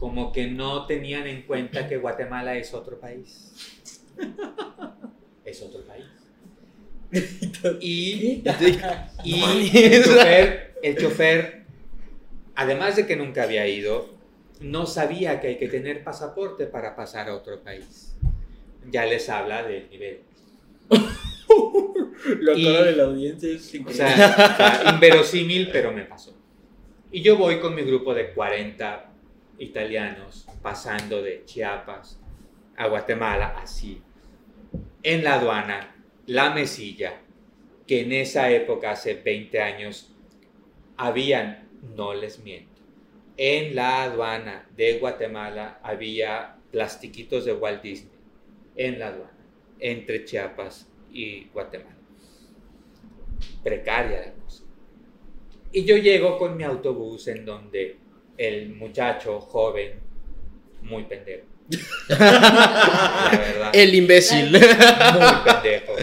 como 0.04 0.34
que 0.34 0.48
no 0.48 0.86
tenían 0.86 1.28
en 1.28 1.44
cuenta 1.44 1.88
que 1.88 1.96
Guatemala 1.96 2.58
es 2.58 2.74
otro 2.74 3.00
país. 3.00 3.54
Es 5.46 5.62
otro 5.62 5.80
país. 5.86 6.04
Y, 7.80 8.44
y 9.24 9.44
el, 9.78 10.04
chofer, 10.04 10.74
el 10.84 10.98
chofer, 10.98 11.64
además 12.54 12.98
de 12.98 13.08
que 13.08 13.16
nunca 13.16 13.44
había 13.44 13.66
ido, 13.66 14.10
no 14.60 14.86
sabía 14.88 15.40
que 15.40 15.48
hay 15.48 15.58
que 15.58 15.70
tener 15.70 16.04
pasaporte 16.04 16.66
para 16.66 16.98
pasar 16.98 17.30
a 17.30 17.36
otro 17.36 17.64
país. 17.64 18.14
Ya 18.92 19.06
les 19.06 19.30
habla 19.30 19.64
del 19.64 19.90
nivel. 19.90 20.20
La 22.42 22.54
Y- 22.56 22.66
de 22.66 22.96
la 22.98 23.04
audiencia 23.06 23.50
es 23.56 23.74
O 23.88 23.90
sea, 23.90 24.10
o 24.12 24.58
sea, 24.58 24.92
inverosímil, 24.94 25.70
pero 25.72 25.94
me 25.94 26.04
pasó. 26.04 26.36
Y 27.10 27.22
yo 27.22 27.38
voy 27.38 27.62
con 27.62 27.74
mi 27.74 27.84
grupo 27.84 28.14
de 28.14 28.34
40 28.34 29.13
italianos 29.58 30.48
pasando 30.62 31.22
de 31.22 31.44
Chiapas 31.46 32.20
a 32.76 32.88
Guatemala 32.88 33.56
así. 33.58 34.02
En 35.04 35.24
la 35.24 35.36
aduana, 35.36 35.96
la 36.26 36.54
mesilla, 36.54 37.22
que 37.86 38.02
en 38.02 38.14
esa 38.14 38.50
época, 38.52 38.92
hace 38.92 39.16
20 39.16 39.62
años, 39.62 40.16
habían, 40.98 41.70
no 41.96 42.14
les 42.14 42.40
miento, 42.40 42.82
en 43.38 43.76
la 43.76 44.04
aduana 44.04 44.70
de 44.76 45.00
Guatemala 45.00 45.80
había 45.84 46.58
plastiquitos 46.72 47.46
de 47.46 47.54
Walt 47.54 47.82
Disney, 47.82 48.18
en 48.76 49.00
la 49.00 49.08
aduana, 49.08 49.46
entre 49.80 50.24
Chiapas 50.24 50.90
y 51.12 51.46
Guatemala 51.46 52.04
precaria 53.64 54.20
la 54.20 54.34
cosa. 54.34 54.64
Y 55.72 55.86
yo 55.86 55.98
llego 55.98 56.38
con 56.38 56.56
mi 56.56 56.64
autobús 56.64 57.28
en 57.28 57.46
donde 57.46 57.98
el 58.38 58.70
muchacho 58.76 59.40
joven, 59.40 60.00
muy 60.82 61.04
pendejo, 61.04 61.46
la 62.10 63.30
verdad, 63.32 63.72
El 63.74 63.96
imbécil. 63.96 64.52
muy 64.52 64.60
pendejo, 65.46 65.94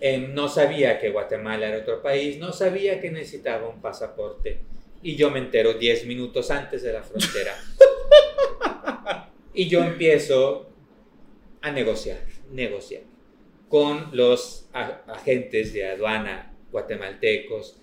eh, 0.00 0.18
no 0.18 0.48
sabía 0.48 0.98
que 0.98 1.10
Guatemala 1.10 1.68
era 1.68 1.78
otro 1.78 2.02
país, 2.02 2.38
no 2.38 2.52
sabía 2.52 3.00
que 3.00 3.10
necesitaba 3.10 3.68
un 3.68 3.80
pasaporte. 3.80 4.60
Y 5.02 5.14
yo 5.16 5.30
me 5.30 5.38
entero 5.38 5.74
10 5.74 6.06
minutos 6.06 6.50
antes 6.50 6.82
de 6.82 6.92
la 6.92 7.02
frontera. 7.02 7.54
Y 9.54 9.68
yo 9.68 9.82
empiezo 9.84 10.68
a 11.62 11.70
negociar, 11.70 12.18
negociar 12.50 13.02
con 13.68 14.10
los 14.12 14.68
agentes 15.06 15.72
de 15.72 15.88
aduana 15.88 16.52
guatemaltecos 16.70 17.78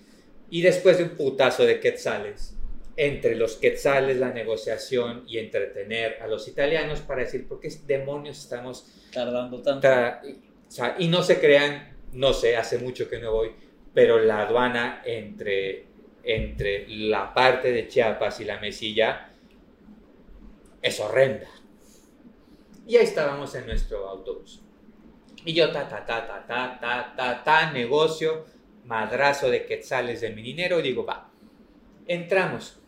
y 0.50 0.62
después 0.62 0.98
de 0.98 1.05
un 1.05 1.10
putazo 1.12 1.65
de 1.65 1.79
quetzales, 1.79 2.55
entre 2.95 3.35
los 3.35 3.55
quetzales 3.55 4.17
la 4.17 4.31
negociación 4.31 5.23
y 5.27 5.39
entretener 5.39 6.21
a 6.21 6.27
los 6.27 6.47
italianos 6.47 7.00
para 7.01 7.21
decir, 7.21 7.47
¿por 7.47 7.59
qué 7.59 7.69
demonios 7.88 8.38
estamos 8.39 8.88
Tardando 9.12 9.62
tanto. 9.62 9.88
tra- 9.88 10.21
o 10.23 10.71
sea, 10.71 10.95
y 11.00 11.07
no 11.07 11.21
se 11.23 11.39
crean, 11.39 11.95
no 12.13 12.33
sé, 12.33 12.55
hace 12.55 12.77
mucho 12.79 13.09
que 13.09 13.19
no 13.19 13.31
voy, 13.31 13.51
pero 13.93 14.19
la 14.19 14.41
aduana 14.41 15.01
entre, 15.05 15.85
entre 16.23 16.88
la 16.88 17.33
parte 17.33 17.71
de 17.71 17.88
Chiapas 17.88 18.39
y 18.39 18.45
la 18.45 18.59
Mesilla 18.59 19.29
es 20.81 21.00
horrenda. 21.00 21.47
Y 22.85 22.97
ahí 22.97 23.03
estábamos 23.03 23.55
en 23.55 23.65
nuestro 23.65 24.07
autobús. 24.09 24.62
Y 25.45 25.53
yo 25.53 25.71
ta, 25.71 25.88
ta, 25.88 26.05
ta, 26.05 26.25
ta, 26.27 26.45
ta, 26.47 26.77
ta, 26.79 27.13
ta, 27.15 27.43
ta, 27.43 27.71
negocio, 27.71 28.45
madrazo 28.85 29.50
de 29.50 29.65
quetzales 29.65 30.21
de 30.21 30.31
mi 30.31 30.41
dinero, 30.41 30.79
y 30.79 30.83
digo, 30.83 31.05
va, 31.05 31.31
entramos. 32.07 32.79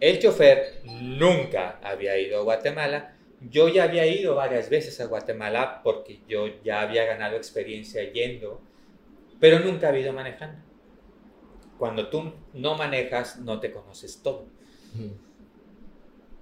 El 0.00 0.18
chofer 0.18 0.80
nunca 0.84 1.78
había 1.82 2.18
ido 2.18 2.40
a 2.40 2.42
Guatemala, 2.42 3.16
yo 3.40 3.68
ya 3.68 3.84
había 3.84 4.06
ido 4.06 4.34
varias 4.34 4.70
veces 4.70 4.98
a 5.00 5.06
Guatemala 5.06 5.82
porque 5.82 6.20
yo 6.26 6.46
ya 6.62 6.80
había 6.80 7.04
ganado 7.04 7.36
experiencia 7.36 8.10
yendo, 8.10 8.62
pero 9.38 9.60
nunca 9.60 9.88
había 9.88 10.02
ido 10.02 10.12
manejando. 10.14 10.62
Cuando 11.78 12.08
tú 12.08 12.32
no 12.54 12.76
manejas, 12.76 13.38
no 13.38 13.60
te 13.60 13.72
conoces 13.72 14.22
todo. 14.22 14.46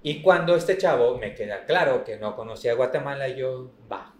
Y 0.01 0.21
cuando 0.21 0.55
este 0.55 0.77
chavo 0.77 1.17
me 1.17 1.33
queda 1.35 1.65
claro 1.65 2.03
que 2.05 2.17
no 2.17 2.35
conocía 2.35 2.73
Guatemala, 2.75 3.27
yo, 3.27 3.71
va, 3.91 4.13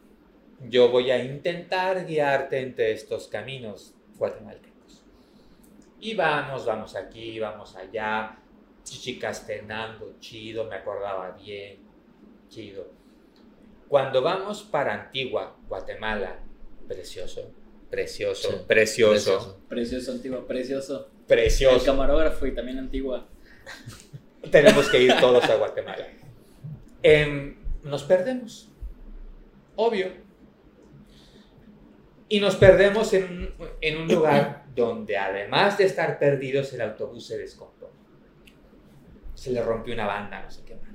yo 0.68 0.90
voy 0.90 1.12
a 1.12 1.24
intentar 1.24 2.06
guiarte 2.06 2.60
entre 2.60 2.92
estos 2.92 3.30
caminos 3.30 3.96
guatemaltecos. 4.18 5.06
Y 6.02 6.16
vamos, 6.16 6.66
vamos 6.66 6.96
aquí, 6.96 7.40
vamos 7.40 7.76
allá, 7.76 8.38
chichicastenando, 8.90 10.16
chido, 10.20 10.66
me 10.66 10.76
acordaba 10.76 11.32
bien, 11.32 11.80
chido. 12.50 12.92
Cuando 13.88 14.22
vamos 14.22 14.64
para 14.64 14.94
Antigua, 14.94 15.56
Guatemala, 15.68 16.40
precioso, 16.88 17.52
precioso, 17.90 18.50
Sí, 18.50 18.58
precioso, 18.68 19.60
Precioso, 19.68 20.12
antigua, 20.12 20.46
precioso. 20.48 21.10
El 21.22 21.26
precioso. 21.26 21.86
camarógrafo 21.86 22.46
y 22.48 22.54
también 22.54 22.78
antigua. 22.80 23.28
Tenemos 24.52 24.90
que 24.90 25.02
ir 25.02 25.14
todos 25.20 25.44
a 25.44 25.56
Guatemala. 25.56 26.08
Em, 27.04 27.56
nos 27.84 28.04
perdemos. 28.04 28.70
Obvio. 29.76 30.12
Y 32.28 32.40
nos 32.40 32.56
perdemos 32.56 33.14
en 33.14 33.54
en 33.82 33.98
un 33.98 34.08
lugar 34.08 34.66
donde 34.76 35.18
además 35.18 35.78
de 35.78 35.86
estar 35.86 36.20
perdidos, 36.20 36.74
el 36.74 36.82
autobús 36.82 37.26
se 37.26 37.38
descompone. 37.38 37.79
Se 39.40 39.52
le 39.52 39.62
rompió 39.62 39.94
una 39.94 40.06
banda, 40.06 40.42
no 40.42 40.52
sé 40.52 40.64
qué. 40.66 40.76
más. 40.76 40.90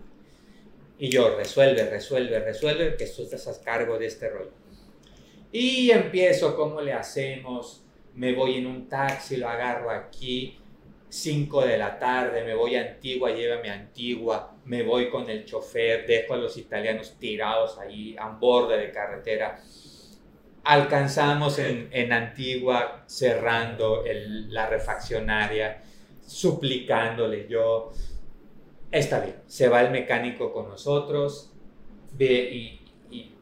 Y 0.98 1.08
yo, 1.08 1.34
resuelve, 1.34 1.88
resuelve, 1.88 2.40
resuelve, 2.40 2.94
que 2.96 3.06
tú 3.06 3.22
estás 3.22 3.48
a 3.48 3.64
cargo 3.64 3.98
de 3.98 4.06
este 4.06 4.28
rollo. 4.28 4.52
Y 5.50 5.90
empiezo, 5.90 6.54
¿cómo 6.54 6.82
le 6.82 6.92
hacemos? 6.92 7.86
Me 8.12 8.34
voy 8.34 8.56
en 8.56 8.66
un 8.66 8.86
taxi, 8.86 9.38
lo 9.38 9.48
agarro 9.48 9.90
aquí, 9.90 10.58
5 11.08 11.64
de 11.64 11.78
la 11.78 11.98
tarde, 11.98 12.44
me 12.44 12.54
voy 12.54 12.76
a 12.76 12.82
Antigua, 12.82 13.30
llévame 13.30 13.70
a 13.70 13.74
Antigua, 13.74 14.56
me 14.66 14.82
voy 14.82 15.08
con 15.08 15.30
el 15.30 15.46
chofer, 15.46 16.06
dejo 16.06 16.34
a 16.34 16.36
los 16.36 16.58
italianos 16.58 17.16
tirados 17.18 17.78
ahí 17.78 18.14
a 18.18 18.28
un 18.28 18.40
borde 18.40 18.76
de 18.76 18.92
carretera. 18.92 19.58
alcanzamos 20.64 21.58
en, 21.58 21.88
en 21.92 22.12
Antigua 22.12 23.04
cerrando 23.06 24.04
la 24.48 24.66
refaccionaria, 24.66 25.82
suplicándole 26.20 27.46
yo, 27.48 27.92
está 28.98 29.20
bien, 29.20 29.36
se 29.46 29.68
va 29.68 29.82
el 29.82 29.90
mecánico 29.90 30.52
con 30.52 30.68
nosotros, 30.68 31.52
ve 32.12 32.50
y, 32.52 32.80
y 33.10 33.34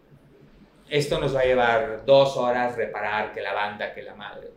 esto 0.88 1.20
nos 1.20 1.34
va 1.34 1.40
a 1.40 1.44
llevar 1.44 2.04
dos 2.06 2.36
horas 2.36 2.76
reparar, 2.76 3.32
que 3.32 3.40
la 3.40 3.52
banda, 3.52 3.94
que 3.94 4.02
la 4.02 4.14
madre. 4.14 4.50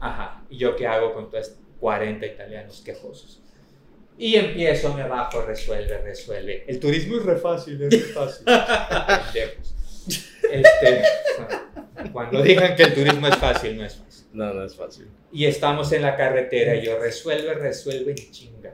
Ajá, 0.00 0.44
¿y 0.50 0.58
yo 0.58 0.76
qué 0.76 0.86
hago 0.86 1.12
con 1.12 1.30
todos 1.30 1.56
40 1.80 2.26
italianos 2.26 2.82
quejosos? 2.84 3.42
Y 4.16 4.34
empiezo, 4.34 4.94
me 4.94 5.06
bajo, 5.06 5.42
resuelve, 5.42 5.98
resuelve. 5.98 6.64
El 6.66 6.80
turismo 6.80 7.16
es 7.18 7.24
re 7.24 7.36
fácil, 7.36 7.82
es 7.82 7.92
re 7.92 8.12
fácil. 8.12 8.46
Este, 10.50 11.02
cuando 12.12 12.42
digan 12.42 12.74
que 12.74 12.84
el 12.84 12.94
turismo 12.94 13.26
es 13.26 13.36
fácil, 13.36 13.76
no 13.76 13.84
es 13.84 13.96
fácil. 13.96 14.26
No, 14.32 14.54
no 14.54 14.64
es 14.64 14.74
fácil. 14.74 15.08
Y 15.30 15.44
estamos 15.44 15.92
en 15.92 16.02
la 16.02 16.16
carretera 16.16 16.76
y 16.76 16.86
yo 16.86 16.98
resuelve, 16.98 17.52
resuelve 17.54 18.12
en 18.12 18.30
chinga. 18.30 18.72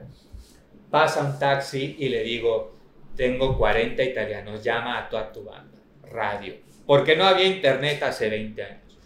Pasa 0.95 1.25
un 1.25 1.37
taxi 1.37 1.97
y 1.99 2.07
le 2.07 2.23
digo, 2.23 2.73
tengo 3.17 3.57
40 3.57 4.01
italianos, 4.01 4.63
llama 4.63 4.97
a 4.97 5.09
toda 5.09 5.29
tu 5.29 5.43
banda, 5.43 5.77
radio. 6.03 6.55
Porque 6.87 7.17
no 7.17 7.25
había 7.25 7.47
internet 7.47 8.01
hace 8.01 8.29
20 8.29 8.63
años. 8.63 8.97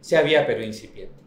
Se 0.00 0.16
había, 0.16 0.46
pero 0.46 0.64
incipiente. 0.64 1.20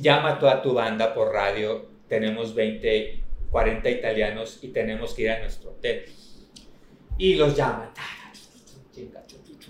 Llama 0.00 0.34
a 0.34 0.38
toda 0.38 0.62
tu 0.62 0.74
banda 0.74 1.12
por 1.12 1.32
radio, 1.32 1.88
tenemos 2.06 2.54
20, 2.54 3.24
40 3.50 3.90
italianos 3.90 4.60
y 4.62 4.68
tenemos 4.68 5.14
que 5.14 5.22
ir 5.22 5.32
a 5.32 5.40
nuestro 5.40 5.70
hotel. 5.70 6.04
Y 7.18 7.34
los 7.34 7.56
llaman. 7.56 7.90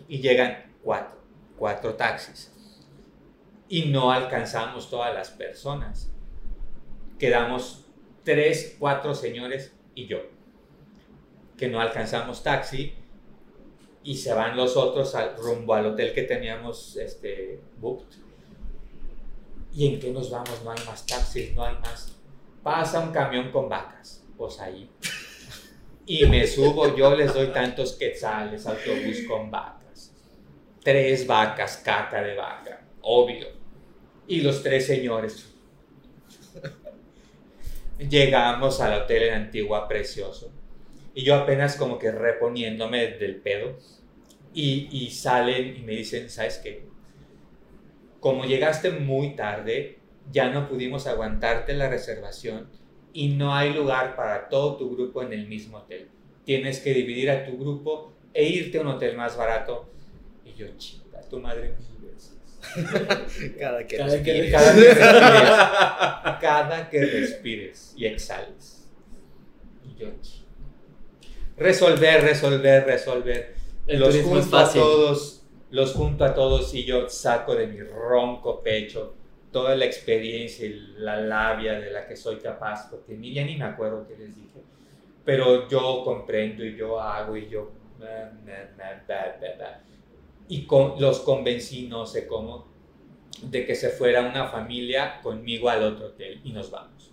Y 0.06 0.20
llegan 0.20 0.70
cuatro, 0.82 1.18
cuatro 1.56 1.94
taxis 1.94 2.52
y 3.70 3.86
no 3.86 4.12
alcanzamos 4.12 4.90
todas 4.90 5.14
las 5.14 5.30
personas. 5.30 6.12
Quedamos 7.18 7.86
tres, 8.24 8.76
cuatro 8.78 9.14
señores 9.14 9.72
y 9.94 10.06
yo, 10.06 10.18
que 11.56 11.68
no 11.68 11.80
alcanzamos 11.80 12.42
taxi 12.42 12.94
y 14.02 14.16
se 14.16 14.32
van 14.34 14.56
los 14.56 14.76
otros 14.76 15.14
al, 15.14 15.36
rumbo 15.36 15.74
al 15.74 15.86
hotel 15.86 16.12
que 16.12 16.22
teníamos 16.22 16.96
este, 16.96 17.60
booked. 17.78 18.16
¿Y 19.74 19.94
en 19.94 20.00
qué 20.00 20.10
nos 20.10 20.30
vamos? 20.30 20.62
No 20.64 20.70
hay 20.70 20.84
más 20.84 21.06
taxis, 21.06 21.54
no 21.54 21.64
hay 21.64 21.76
más. 21.76 22.16
Pasa 22.62 23.00
un 23.00 23.10
camión 23.10 23.50
con 23.50 23.68
vacas, 23.68 24.24
pues 24.36 24.60
ahí. 24.60 24.90
Y 26.04 26.26
me 26.26 26.46
subo, 26.46 26.94
yo 26.96 27.14
les 27.14 27.32
doy 27.32 27.48
tantos 27.48 27.92
quetzales, 27.94 28.66
autobús 28.66 29.22
con 29.28 29.50
vacas. 29.50 30.12
Tres 30.82 31.26
vacas, 31.26 31.78
caca 31.78 32.22
de 32.22 32.34
vaca, 32.34 32.84
obvio 33.02 33.62
y 34.26 34.40
los 34.40 34.62
tres 34.62 34.86
señores. 34.86 35.51
Llegamos 38.08 38.80
al 38.80 39.02
hotel 39.02 39.24
en 39.24 39.34
Antigua 39.34 39.86
Precioso 39.88 40.52
y 41.14 41.24
yo 41.24 41.34
apenas 41.34 41.76
como 41.76 41.98
que 41.98 42.10
reponiéndome 42.10 43.06
del 43.12 43.36
pedo 43.36 43.76
y, 44.54 44.88
y 44.90 45.10
salen 45.10 45.76
y 45.76 45.80
me 45.80 45.92
dicen, 45.92 46.28
¿sabes 46.30 46.58
qué? 46.58 46.84
Como 48.20 48.44
llegaste 48.44 48.90
muy 48.90 49.34
tarde, 49.36 49.98
ya 50.30 50.50
no 50.50 50.68
pudimos 50.68 51.06
aguantarte 51.06 51.74
la 51.74 51.88
reservación 51.88 52.68
y 53.12 53.28
no 53.28 53.54
hay 53.54 53.72
lugar 53.72 54.16
para 54.16 54.48
todo 54.48 54.76
tu 54.76 54.94
grupo 54.94 55.22
en 55.22 55.32
el 55.32 55.46
mismo 55.46 55.78
hotel. 55.78 56.08
Tienes 56.44 56.80
que 56.80 56.94
dividir 56.94 57.30
a 57.30 57.44
tu 57.44 57.56
grupo 57.58 58.12
e 58.32 58.44
irte 58.44 58.78
a 58.78 58.80
un 58.82 58.88
hotel 58.88 59.16
más 59.16 59.36
barato. 59.36 59.88
Y 60.44 60.54
yo, 60.54 60.66
chinga, 60.76 61.20
tu 61.28 61.38
madre 61.38 61.74
veces. 62.00 62.36
Cada 63.58 63.86
que 63.86 63.96
Cada 63.96 64.22
que 64.22 64.32
respires. 64.32 64.52
Cada 64.52 64.74
que 64.74 64.94
respires, 64.94 64.98
cada 66.40 66.90
que 66.90 67.04
respires 67.04 67.94
y 67.96 68.06
exhales. 68.06 68.88
Y 69.84 70.00
yo, 70.00 70.08
resolver, 71.56 72.22
resolver, 72.22 72.86
resolver. 72.86 73.54
El 73.86 74.00
los 74.00 74.16
junto 74.22 74.56
a 74.56 74.72
todos, 74.72 75.44
los 75.70 75.92
junto 75.92 76.24
a 76.24 76.34
todos 76.34 76.72
y 76.74 76.84
yo 76.84 77.08
saco 77.08 77.54
de 77.54 77.66
mi 77.66 77.80
ronco 77.80 78.62
pecho 78.62 79.14
toda 79.52 79.76
la 79.76 79.84
experiencia 79.84 80.66
y 80.66 80.94
la 80.96 81.20
labia 81.20 81.78
de 81.78 81.90
la 81.90 82.06
que 82.06 82.16
soy 82.16 82.36
capaz, 82.36 82.88
porque 82.90 83.14
ni 83.14 83.34
ya 83.34 83.44
ni 83.44 83.56
me 83.56 83.64
acuerdo 83.64 84.06
qué 84.08 84.16
les 84.16 84.34
dije, 84.34 84.62
pero 85.24 85.68
yo 85.68 86.02
comprendo 86.04 86.64
y 86.64 86.74
yo 86.74 86.98
hago 86.98 87.36
y 87.36 87.48
yo... 87.48 87.70
ba, 87.98 88.32
ba, 88.78 89.02
ba. 89.58 89.80
Y 90.48 90.66
con, 90.66 91.00
los 91.00 91.20
convencí, 91.20 91.86
no 91.88 92.06
sé 92.06 92.26
cómo, 92.26 92.68
de 93.42 93.66
que 93.66 93.74
se 93.74 93.90
fuera 93.90 94.22
una 94.22 94.48
familia 94.48 95.20
conmigo 95.22 95.68
al 95.68 95.82
otro 95.82 96.06
hotel 96.08 96.40
y 96.44 96.52
nos 96.52 96.70
vamos. 96.70 97.12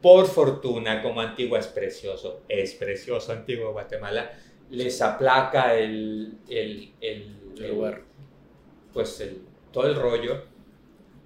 Por 0.00 0.26
fortuna, 0.26 1.02
como 1.02 1.20
Antigua 1.20 1.58
es 1.58 1.66
precioso, 1.66 2.42
es 2.48 2.74
precioso 2.74 3.32
Antigua 3.32 3.70
Guatemala, 3.72 4.30
les 4.70 5.00
aplaca 5.02 5.74
el, 5.74 6.38
el, 6.48 6.92
el, 7.00 7.36
El 7.58 7.68
lugar. 7.68 8.02
pues 8.92 9.20
el, 9.20 9.42
todo 9.72 9.86
el 9.88 9.96
rollo 9.96 10.44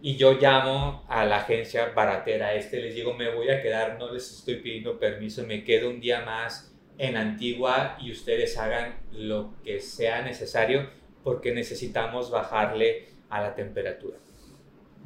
y 0.00 0.16
yo 0.16 0.32
llamo 0.34 1.04
a 1.08 1.24
la 1.24 1.38
agencia 1.38 1.90
baratera 1.94 2.54
este, 2.54 2.80
les 2.80 2.94
digo, 2.94 3.14
me 3.14 3.32
voy 3.34 3.50
a 3.50 3.62
quedar, 3.62 3.98
no 3.98 4.12
les 4.12 4.30
estoy 4.38 4.56
pidiendo 4.56 4.98
permiso, 4.98 5.46
me 5.46 5.64
quedo 5.64 5.90
un 5.90 6.00
día 6.00 6.24
más 6.24 6.71
en 6.98 7.16
Antigua 7.16 7.96
y 8.00 8.12
ustedes 8.12 8.56
hagan 8.58 9.00
lo 9.12 9.54
que 9.64 9.80
sea 9.80 10.22
necesario 10.22 10.88
porque 11.22 11.52
necesitamos 11.52 12.30
bajarle 12.30 13.08
a 13.28 13.40
la 13.40 13.54
temperatura. 13.54 14.18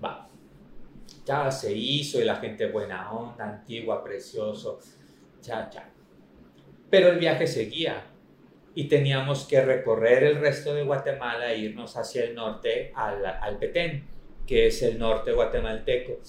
Va. 0.03 0.29
Ya 1.25 1.51
se 1.51 1.73
hizo 1.73 2.21
y 2.21 2.25
la 2.25 2.37
gente 2.37 2.67
buena 2.67 3.13
onda, 3.13 3.45
Antigua, 3.45 4.03
precioso, 4.03 4.81
ya, 5.43 5.69
ya. 5.71 5.91
Pero 6.91 7.09
el 7.09 7.19
viaje 7.19 7.47
seguía 7.47 8.05
y 8.75 8.85
teníamos 8.89 9.47
que 9.47 9.61
recorrer 9.63 10.23
el 10.25 10.37
resto 10.37 10.75
de 10.75 10.85
Guatemala 10.85 11.53
e 11.53 11.59
irnos 11.59 11.97
hacia 11.97 12.25
el 12.25 12.35
norte 12.35 12.93
al, 12.95 13.25
al 13.25 13.59
Petén, 13.59 14.07
que 14.47 14.67
es 14.67 14.83
el 14.83 14.99
norte 14.99 15.33
guatemalteco. 15.33 16.21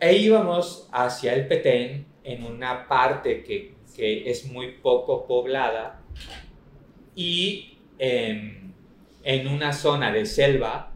E 0.00 0.16
íbamos 0.16 0.88
hacia 0.92 1.34
el 1.34 1.46
Petén 1.46 2.06
en 2.24 2.44
una 2.44 2.88
parte 2.88 3.42
que, 3.42 3.74
que 4.00 4.30
es 4.30 4.46
muy 4.46 4.72
poco 4.78 5.26
poblada 5.26 6.00
y 7.14 7.76
em, 7.98 8.72
en 9.24 9.46
una 9.46 9.74
zona 9.74 10.10
de 10.10 10.24
selva 10.24 10.94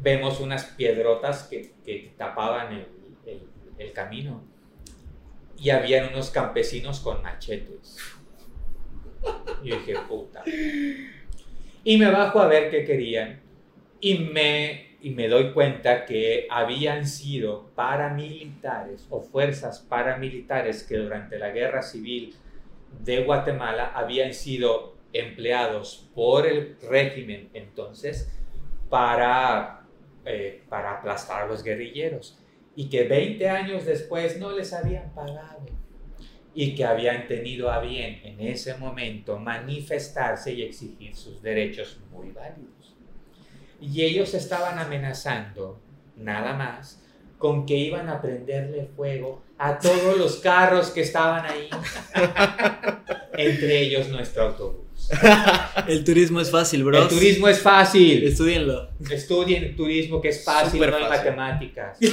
vemos 0.00 0.40
unas 0.40 0.64
piedrotas 0.64 1.44
que, 1.44 1.74
que 1.84 2.12
tapaban 2.18 2.72
el, 2.72 2.86
el- 3.26 3.48
el 3.78 3.92
camino 3.92 4.42
y 5.56 5.70
habían 5.70 6.12
unos 6.12 6.30
campesinos 6.30 6.98
con 6.98 7.22
machetes. 7.22 7.98
Y 9.62 9.70
dije, 9.70 9.94
puta. 10.08 10.42
Y 11.84 11.96
me 11.98 12.10
bajo 12.10 12.40
a 12.40 12.48
ver 12.48 12.68
qué 12.70 12.84
querían 12.84 13.40
y 14.00 14.18
me, 14.18 14.91
y 15.02 15.10
me 15.10 15.28
doy 15.28 15.52
cuenta 15.52 16.04
que 16.04 16.46
habían 16.48 17.06
sido 17.06 17.70
paramilitares 17.74 19.06
o 19.10 19.20
fuerzas 19.20 19.80
paramilitares 19.80 20.84
que 20.84 20.96
durante 20.96 21.38
la 21.38 21.50
guerra 21.50 21.82
civil 21.82 22.34
de 23.00 23.24
Guatemala 23.24 23.92
habían 23.94 24.32
sido 24.32 24.96
empleados 25.12 26.08
por 26.14 26.46
el 26.46 26.76
régimen 26.88 27.50
entonces 27.52 28.32
para, 28.88 29.86
eh, 30.24 30.62
para 30.68 30.98
aplastar 30.98 31.42
a 31.42 31.46
los 31.46 31.64
guerrilleros 31.64 32.38
y 32.76 32.88
que 32.88 33.04
20 33.04 33.48
años 33.48 33.84
después 33.84 34.38
no 34.38 34.52
les 34.52 34.72
habían 34.72 35.12
pagado 35.12 35.66
y 36.54 36.74
que 36.74 36.84
habían 36.84 37.26
tenido 37.26 37.70
a 37.70 37.80
bien 37.80 38.20
en 38.24 38.40
ese 38.40 38.76
momento 38.76 39.38
manifestarse 39.38 40.52
y 40.52 40.62
exigir 40.62 41.14
sus 41.16 41.42
derechos 41.42 41.98
muy 42.10 42.30
válidos. 42.30 42.81
Y 43.82 44.02
ellos 44.02 44.32
estaban 44.34 44.78
amenazando, 44.78 45.80
nada 46.16 46.54
más, 46.54 47.02
con 47.36 47.66
que 47.66 47.74
iban 47.76 48.08
a 48.08 48.22
prenderle 48.22 48.88
fuego 48.96 49.42
a 49.58 49.76
todos 49.80 50.16
los 50.16 50.36
carros 50.36 50.90
que 50.90 51.00
estaban 51.00 51.44
ahí, 51.44 51.68
entre 53.32 53.80
ellos 53.80 54.08
nuestro 54.08 54.44
autobús. 54.44 55.10
El 55.88 56.04
turismo 56.04 56.40
es 56.40 56.48
fácil, 56.50 56.84
bro. 56.84 57.02
El 57.02 57.08
turismo 57.08 57.48
es 57.48 57.60
fácil. 57.60 58.22
Estudienlo. 58.24 58.90
Estudien 59.10 59.74
turismo, 59.74 60.20
que 60.20 60.28
es 60.28 60.44
fácil, 60.44 60.74
Súper 60.74 60.90
no 60.90 60.96
hay 60.98 61.02
fácil. 61.02 61.16
matemáticas. 61.18 61.98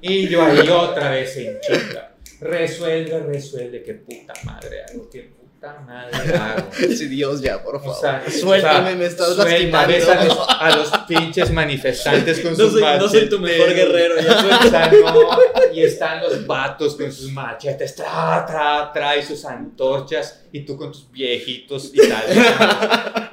y 0.00 0.28
yo 0.28 0.42
ahí 0.42 0.66
otra 0.68 1.10
vez 1.10 1.36
en 1.36 1.58
chinga. 1.60 2.14
Resuelve, 2.40 3.20
resuelve, 3.20 3.82
qué 3.82 3.92
puta 3.94 4.32
madre 4.44 4.84
hago, 4.84 5.08
qué 5.10 5.30
puta 5.72 5.80
madre 5.86 6.36
hago. 6.38 6.70
Sí, 6.72 7.06
Dios, 7.08 7.40
ya, 7.40 7.62
por 7.62 7.78
favor. 7.80 7.96
O 7.96 8.00
sea, 8.00 8.22
Suéltame, 8.30 8.78
o 8.80 8.86
sea, 8.86 8.96
me 8.96 9.06
estás 9.06 9.34
suelta, 9.34 9.86
lastimando. 9.86 10.12
a 10.12 10.24
los, 10.24 10.46
a 10.48 10.76
los 10.76 10.88
pinches 11.08 11.50
manifestantes 11.50 12.40
con 12.40 12.50
No 12.52 12.56
sus 12.56 12.72
soy, 12.72 12.82
no 12.82 13.08
soy 13.08 13.28
tu 13.28 13.38
machetes. 13.38 13.58
mejor 13.58 13.74
guerrero, 13.74 14.20
ya 14.20 14.58
O 14.64 14.70
sea, 14.70 14.90
no, 14.92 15.72
y 15.72 15.82
están 15.82 16.20
los 16.20 16.46
vatos 16.46 16.96
con 16.96 17.10
sus 17.12 17.30
machetes, 17.32 17.94
tra, 17.94 18.44
tra, 18.46 18.90
tra, 18.92 19.16
y 19.16 19.22
sus 19.22 19.44
antorchas, 19.44 20.44
y 20.52 20.60
tú 20.60 20.76
con 20.76 20.92
tus 20.92 21.10
viejitos 21.10 21.90
y 21.94 22.08
tal. 22.08 22.24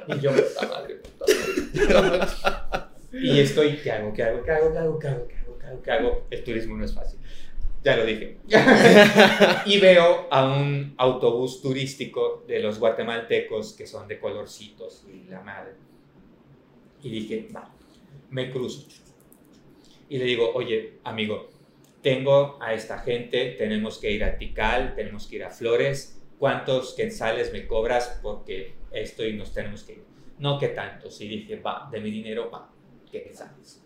Y 0.08 0.20
yo, 0.20 0.32
puta 0.32 0.66
madre, 0.68 0.96
puta 0.96 2.02
madre. 2.02 2.26
Y 3.12 3.40
estoy, 3.40 3.76
¿qué 3.76 3.92
hago? 3.92 4.12
¿Qué 4.12 4.22
hago? 4.22 4.42
¿Qué 4.42 4.50
hago? 4.50 4.72
¿Qué 4.72 4.78
hago? 4.78 4.98
¿Qué 4.98 5.08
hago? 5.08 5.28
¿Qué 5.28 5.34
hago? 5.36 5.58
¿Qué 5.58 5.66
hago? 5.66 5.82
¿Qué 5.82 5.90
hago? 5.90 6.26
El 6.30 6.44
turismo 6.44 6.76
no 6.76 6.84
es 6.84 6.94
fácil. 6.94 7.18
Ya 7.84 7.96
lo 7.96 8.06
dije. 8.06 8.38
y 9.66 9.80
veo 9.80 10.28
a 10.30 10.44
un 10.44 10.94
autobús 10.98 11.60
turístico 11.60 12.44
de 12.46 12.60
los 12.60 12.78
guatemaltecos 12.78 13.72
que 13.72 13.86
son 13.86 14.06
de 14.06 14.20
colorcitos 14.20 15.04
y 15.12 15.28
la 15.28 15.40
madre. 15.40 15.72
Y 17.02 17.10
dije, 17.10 17.48
va, 17.54 17.74
me 18.30 18.50
cruzo. 18.50 18.86
Y 20.08 20.18
le 20.18 20.24
digo, 20.24 20.52
oye, 20.54 20.98
amigo, 21.02 21.48
tengo 22.02 22.58
a 22.60 22.74
esta 22.74 22.98
gente, 22.98 23.56
tenemos 23.58 23.98
que 23.98 24.12
ir 24.12 24.22
a 24.22 24.36
Tikal, 24.36 24.94
tenemos 24.94 25.26
que 25.26 25.36
ir 25.36 25.44
a 25.44 25.50
Flores, 25.50 26.20
¿cuántos 26.38 26.94
quetzales 26.94 27.52
me 27.52 27.66
cobras? 27.66 28.20
Porque 28.22 28.74
esto 28.92 29.26
y 29.26 29.32
nos 29.32 29.52
tenemos 29.52 29.82
que 29.82 29.92
ir. 29.94 30.04
No 30.38 30.58
que 30.58 30.68
tantos. 30.68 31.20
Y 31.20 31.28
dije, 31.28 31.56
va, 31.56 31.88
de 31.90 32.00
mi 32.00 32.10
dinero, 32.10 32.50
va, 32.50 32.70
quetzales. 33.10 33.82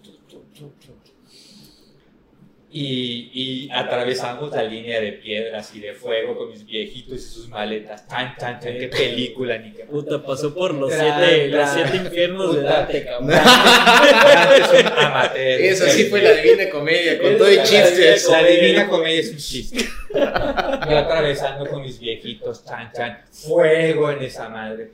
Y, 2.78 3.30
y 3.32 3.70
atravesamos 3.72 4.52
la 4.52 4.62
línea 4.62 5.00
de 5.00 5.12
piedras 5.12 5.74
y 5.74 5.80
de 5.80 5.94
fuego 5.94 6.36
con 6.36 6.50
mis 6.50 6.66
viejitos 6.66 7.14
y 7.14 7.22
sus 7.22 7.48
maletas. 7.48 8.06
Tan, 8.06 8.36
tan, 8.36 8.60
tan, 8.60 8.76
qué 8.76 8.88
película, 8.88 9.56
ni 9.56 9.72
qué 9.72 9.84
Puta, 9.84 10.22
pasó 10.22 10.54
por 10.54 10.74
los 10.74 10.90
Tra, 10.90 11.00
siete, 11.18 11.48
tra. 11.48 11.60
los 11.62 11.70
siete 11.70 11.96
infiernos 11.96 12.54
de. 12.54 12.62
Dante, 12.62 13.04
cabrón. 13.06 13.30
Antes 13.32 14.80
un 14.82 14.86
amateur. 14.98 15.60
Esa 15.60 15.88
sí 15.88 16.04
fue 16.04 16.20
la 16.20 16.32
divina 16.32 16.68
comedia, 16.68 17.18
con 17.18 17.38
todo 17.38 17.50
y 17.50 17.56
chistes. 17.62 18.28
La 18.28 18.44
divina 18.44 18.88
comedia 18.88 19.20
es 19.20 19.30
un 19.30 19.38
chiste. 19.38 19.86
Yo 20.12 20.98
atravesando 20.98 21.66
con 21.70 21.80
mis 21.80 21.98
viejitos, 21.98 22.62
chan, 22.62 22.92
chan, 22.94 23.20
fuego 23.30 24.10
en 24.10 24.22
esa 24.22 24.50
madre. 24.50 24.90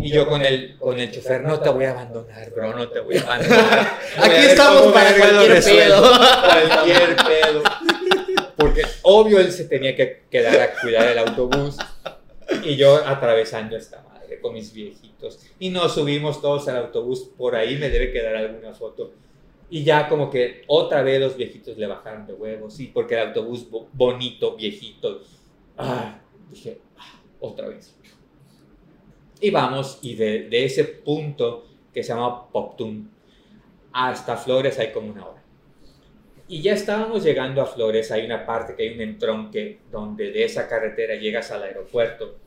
Y 0.00 0.10
yo 0.10 0.28
con 0.28 0.42
el, 0.44 0.76
con 0.78 0.98
el 0.98 1.10
chofer, 1.10 1.42
no 1.42 1.58
te 1.60 1.68
voy 1.70 1.84
a 1.84 1.90
abandonar, 1.92 2.50
bro, 2.50 2.74
no 2.76 2.88
te 2.88 3.00
voy 3.00 3.16
a 3.16 3.20
abandonar. 3.26 3.98
Aquí 4.18 4.30
a 4.34 4.50
estamos 4.52 4.92
para 4.92 5.16
cualquier 5.16 5.62
pedo. 5.64 6.02
Cualquier 6.02 7.16
pedo. 7.16 7.62
Porque 8.56 8.82
obvio 9.02 9.40
él 9.40 9.50
se 9.52 9.64
tenía 9.64 9.94
que 9.96 10.24
quedar 10.30 10.60
a 10.60 10.80
cuidar 10.80 11.08
el 11.08 11.18
autobús. 11.18 11.76
Y 12.64 12.76
yo 12.76 12.96
atravesando 13.06 13.76
esta 13.76 14.02
madre 14.02 14.40
con 14.40 14.54
mis 14.54 14.72
viejitos. 14.72 15.40
Y 15.58 15.70
nos 15.70 15.94
subimos 15.94 16.40
todos 16.40 16.66
al 16.68 16.76
autobús. 16.76 17.30
Por 17.36 17.56
ahí 17.56 17.76
me 17.76 17.90
debe 17.90 18.12
quedar 18.12 18.36
alguna 18.36 18.72
foto. 18.74 19.12
Y 19.70 19.84
ya 19.84 20.08
como 20.08 20.30
que 20.30 20.62
otra 20.66 21.02
vez 21.02 21.20
los 21.20 21.36
viejitos 21.36 21.76
le 21.76 21.86
bajaron 21.86 22.26
de 22.26 22.32
huevos. 22.34 22.74
Sí, 22.74 22.90
porque 22.92 23.14
el 23.14 23.28
autobús 23.28 23.68
bo- 23.68 23.88
bonito, 23.92 24.56
viejito. 24.56 25.22
Ah, 25.76 26.18
dije, 26.50 26.80
ah, 26.96 27.20
otra 27.40 27.68
vez. 27.68 27.94
Y 29.40 29.50
vamos, 29.50 29.98
y 30.02 30.14
de, 30.14 30.48
de 30.48 30.64
ese 30.64 30.84
punto 30.84 31.66
que 31.92 32.02
se 32.02 32.12
llama 32.12 32.48
Poptún 32.50 33.10
hasta 33.92 34.36
Flores 34.36 34.78
hay 34.78 34.92
como 34.92 35.10
una 35.10 35.26
hora. 35.26 35.42
Y 36.46 36.62
ya 36.62 36.72
estábamos 36.72 37.24
llegando 37.24 37.60
a 37.60 37.66
Flores, 37.66 38.10
hay 38.10 38.24
una 38.24 38.46
parte 38.46 38.74
que 38.74 38.84
hay 38.84 38.94
un 38.94 39.00
entronque 39.02 39.80
donde 39.90 40.30
de 40.30 40.44
esa 40.44 40.66
carretera 40.66 41.14
llegas 41.14 41.50
al 41.50 41.62
aeropuerto 41.62 42.38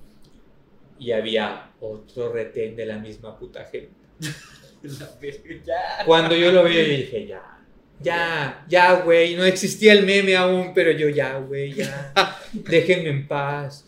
y 0.98 1.12
había 1.12 1.72
otro 1.80 2.32
retén 2.32 2.76
de 2.76 2.86
la 2.86 2.98
misma 2.98 3.38
puta 3.38 3.66
gente. 3.66 3.94
Cuando 6.06 6.36
yo 6.36 6.52
lo 6.52 6.64
vi, 6.64 6.78
dije, 6.78 7.28
ya, 7.28 7.61
ya, 8.02 8.66
ya, 8.68 9.02
güey, 9.02 9.36
no 9.36 9.44
existía 9.44 9.94
el 9.94 10.06
meme 10.06 10.36
aún, 10.36 10.74
pero 10.74 10.92
yo 10.92 11.10
ya, 11.10 11.38
güey, 11.38 11.74
ya, 11.74 12.14
déjenme 12.54 13.10
en 13.10 13.28
paz. 13.28 13.86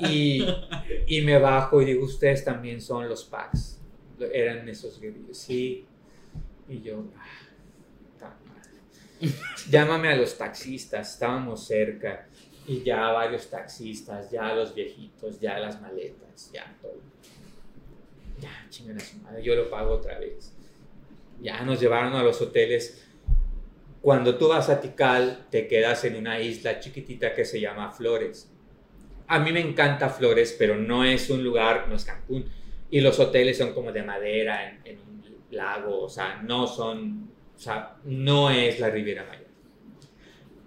Y, 0.00 0.44
y 1.06 1.20
me 1.22 1.38
bajo 1.38 1.80
y 1.82 1.86
digo, 1.86 2.04
ustedes 2.04 2.44
también 2.44 2.80
son 2.80 3.08
los 3.08 3.24
packs. 3.24 3.78
Eran 4.32 4.68
esos 4.68 5.00
guerrillos, 5.00 5.36
sí. 5.36 5.86
Y 6.68 6.80
yo, 6.80 7.04
ah, 7.16 7.42
llámame 9.70 10.08
a 10.08 10.16
los 10.16 10.36
taxistas, 10.36 11.12
estábamos 11.12 11.66
cerca. 11.66 12.26
Y 12.66 12.82
ya 12.82 13.10
varios 13.10 13.48
taxistas, 13.50 14.30
ya 14.30 14.54
los 14.54 14.74
viejitos, 14.74 15.40
ya 15.40 15.58
las 15.58 15.80
maletas, 15.80 16.50
ya 16.52 16.72
todo. 16.80 17.00
Ya, 18.40 18.66
chingan 18.70 18.96
a 18.96 19.00
su 19.00 19.18
madre, 19.18 19.42
yo 19.42 19.54
lo 19.54 19.68
pago 19.68 19.94
otra 19.94 20.18
vez. 20.18 20.52
Ya 21.40 21.62
nos 21.62 21.80
llevaron 21.80 22.14
a 22.14 22.22
los 22.22 22.40
hoteles. 22.40 23.08
Cuando 24.00 24.36
tú 24.36 24.48
vas 24.48 24.68
a 24.68 24.80
Tikal, 24.80 25.46
te 25.50 25.66
quedas 25.66 26.04
en 26.04 26.16
una 26.16 26.40
isla 26.40 26.80
chiquitita 26.80 27.34
que 27.34 27.44
se 27.44 27.60
llama 27.60 27.90
Flores. 27.90 28.52
A 29.28 29.38
mí 29.38 29.52
me 29.52 29.60
encanta 29.60 30.08
Flores, 30.08 30.54
pero 30.58 30.76
no 30.76 31.04
es 31.04 31.30
un 31.30 31.42
lugar, 31.42 31.86
no 31.88 31.94
es 31.94 32.04
Cancún. 32.04 32.44
Y 32.90 33.00
los 33.00 33.18
hoteles 33.18 33.58
son 33.58 33.72
como 33.72 33.92
de 33.92 34.02
madera 34.02 34.68
en, 34.68 34.80
en 34.84 34.98
un 34.98 35.12
lago, 35.50 36.02
o 36.02 36.08
sea, 36.08 36.42
no 36.42 36.66
son, 36.66 37.30
o 37.54 37.58
sea, 37.58 37.96
no 38.04 38.50
es 38.50 38.80
la 38.80 38.90
Riviera 38.90 39.24
Maya. 39.24 39.46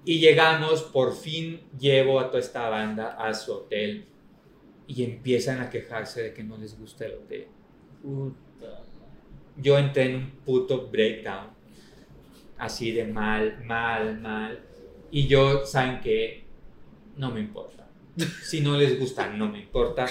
Y 0.06 0.19
llegamos, 0.19 0.84
por 0.84 1.15
fin 1.15 1.62
llevo 1.78 2.19
a 2.19 2.28
toda 2.28 2.39
esta 2.39 2.69
banda 2.69 3.15
a 3.17 3.34
su 3.34 3.54
hotel 3.54 4.06
y 4.88 5.04
empiezan 5.04 5.60
a 5.60 5.69
quejarse 5.69 6.21
de 6.21 6.34
que 6.34 6.43
no 6.43 6.58
les 6.58 6.80
gusta 6.80 7.06
el 7.06 7.13
hotel. 7.13 7.47
Puta. 8.01 8.44
Yo 9.58 9.78
entré 9.78 10.04
en 10.04 10.15
un 10.15 10.32
puto 10.46 10.88
breakdown, 10.91 11.48
así 12.58 12.91
de 12.91 13.06
mal, 13.06 13.63
mal, 13.63 14.20
mal. 14.20 14.60
Y 15.12 15.28
yo, 15.28 15.65
¿saben 15.65 16.02
qué? 16.02 16.44
No 17.18 17.32
me 17.32 17.39
importa. 17.39 17.88
Si 18.44 18.62
no 18.62 18.78
les 18.78 19.00
gusta, 19.00 19.28
no 19.28 19.48
me 19.50 19.60
importa. 19.60 20.08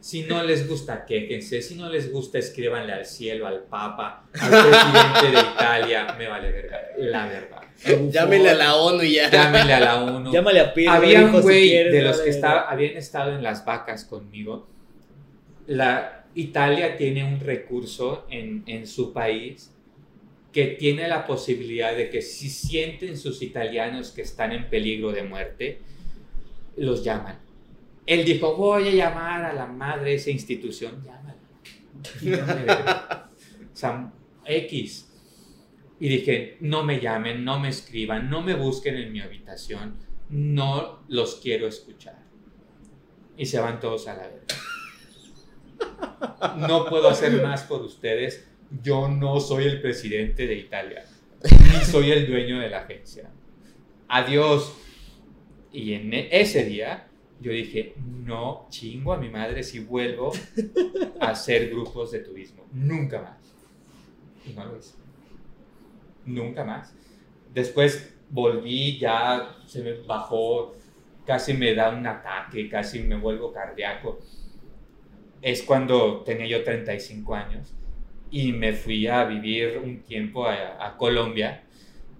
Si 0.00 0.22
no 0.22 0.42
les 0.44 0.68
gusta, 0.68 1.04
quéjense. 1.04 1.60
Si 1.62 1.74
no 1.74 1.88
les 1.88 2.12
gusta, 2.12 2.38
escríbanle 2.38 2.92
al 2.92 3.04
cielo, 3.06 3.46
al 3.46 3.64
papa, 3.64 4.24
al 4.34 4.50
presidente 4.50 5.32
de 5.32 5.52
Italia. 5.52 6.14
Me 6.16 6.28
vale 6.28 6.52
verga, 6.52 6.80
la 6.98 7.26
verdad. 7.26 7.62
Llámenle 8.10 8.50
a 8.50 8.54
la 8.54 8.76
ONU 8.76 9.02
y 9.02 9.14
ya. 9.14 9.28
Llámenle 9.30 9.74
a 9.74 9.80
la 9.80 10.04
ONU. 10.04 10.32
Llámale 10.32 10.60
a 10.60 10.72
Pedro. 10.72 10.92
Había 10.92 11.24
un 11.24 11.34
si 11.34 11.40
güey 11.40 11.68
quieres, 11.70 11.92
de 11.92 12.02
los 12.02 12.20
que 12.20 12.30
estaba, 12.30 12.70
habían 12.70 12.96
estado 12.96 13.32
en 13.32 13.42
las 13.42 13.64
vacas 13.64 14.04
conmigo. 14.04 14.68
La 15.66 16.25
Italia 16.36 16.96
tiene 16.96 17.24
un 17.24 17.40
recurso 17.40 18.26
en, 18.30 18.62
en 18.66 18.86
su 18.86 19.12
país 19.12 19.72
que 20.52 20.66
tiene 20.68 21.08
la 21.08 21.26
posibilidad 21.26 21.94
de 21.94 22.08
que 22.08 22.22
si 22.22 22.48
sienten 22.48 23.18
sus 23.18 23.42
italianos 23.42 24.10
que 24.10 24.22
están 24.22 24.52
en 24.52 24.70
peligro 24.70 25.12
de 25.12 25.22
muerte, 25.22 25.80
los 26.76 27.04
llaman. 27.04 27.38
Él 28.06 28.24
dijo, 28.24 28.54
voy 28.54 28.88
a 28.88 28.92
llamar 28.92 29.44
a 29.44 29.52
la 29.52 29.66
madre 29.66 30.10
de 30.10 30.14
esa 30.16 30.30
institución, 30.30 31.02
llámala. 31.02 31.36
O 33.72 33.78
sea, 33.78 34.10
X. 34.46 35.12
Y 36.00 36.08
dije, 36.08 36.56
no 36.60 36.82
me 36.82 37.00
llamen, 37.00 37.44
no 37.44 37.60
me 37.60 37.68
escriban, 37.68 38.30
no 38.30 38.40
me 38.40 38.54
busquen 38.54 38.96
en 38.96 39.12
mi 39.12 39.20
habitación, 39.20 39.96
no 40.30 41.02
los 41.08 41.36
quiero 41.36 41.66
escuchar. 41.66 42.18
Y 43.36 43.44
se 43.44 43.58
van 43.58 43.78
todos 43.78 44.08
a 44.08 44.14
la 44.14 44.28
verga. 44.28 44.65
No 46.68 46.86
puedo 46.86 47.08
hacer 47.08 47.42
más 47.42 47.62
por 47.64 47.82
ustedes. 47.82 48.46
Yo 48.82 49.08
no 49.08 49.38
soy 49.40 49.64
el 49.64 49.80
presidente 49.80 50.46
de 50.46 50.54
Italia, 50.54 51.04
ni 51.42 51.84
soy 51.84 52.10
el 52.10 52.26
dueño 52.26 52.58
de 52.58 52.68
la 52.68 52.78
agencia. 52.80 53.30
Adiós. 54.08 54.74
Y 55.72 55.92
en 55.94 56.12
e- 56.14 56.28
ese 56.32 56.64
día 56.64 57.06
yo 57.40 57.52
dije, 57.52 57.94
no 57.96 58.66
chingo 58.70 59.12
a 59.12 59.18
mi 59.18 59.28
madre 59.28 59.62
si 59.62 59.80
vuelvo 59.80 60.32
a 61.20 61.28
hacer 61.30 61.70
grupos 61.70 62.12
de 62.12 62.20
turismo. 62.20 62.66
Nunca 62.72 63.20
más. 63.20 63.54
Y 64.46 64.52
no 64.54 64.64
lo 64.64 64.78
hice. 64.78 64.94
Nunca 66.24 66.64
más. 66.64 66.94
Después 67.52 68.14
volví, 68.30 68.98
ya 68.98 69.56
se 69.66 69.82
me 69.82 69.92
bajó, 69.92 70.74
casi 71.26 71.52
me 71.54 71.74
da 71.74 71.90
un 71.90 72.06
ataque, 72.06 72.68
casi 72.68 73.00
me 73.00 73.16
vuelvo 73.16 73.52
cardíaco. 73.52 74.18
Es 75.42 75.62
cuando 75.62 76.22
tenía 76.22 76.46
yo 76.46 76.64
35 76.64 77.34
años 77.34 77.72
y 78.30 78.52
me 78.52 78.72
fui 78.72 79.06
a 79.06 79.24
vivir 79.24 79.80
un 79.82 80.02
tiempo 80.02 80.46
a, 80.46 80.84
a 80.84 80.96
Colombia, 80.96 81.62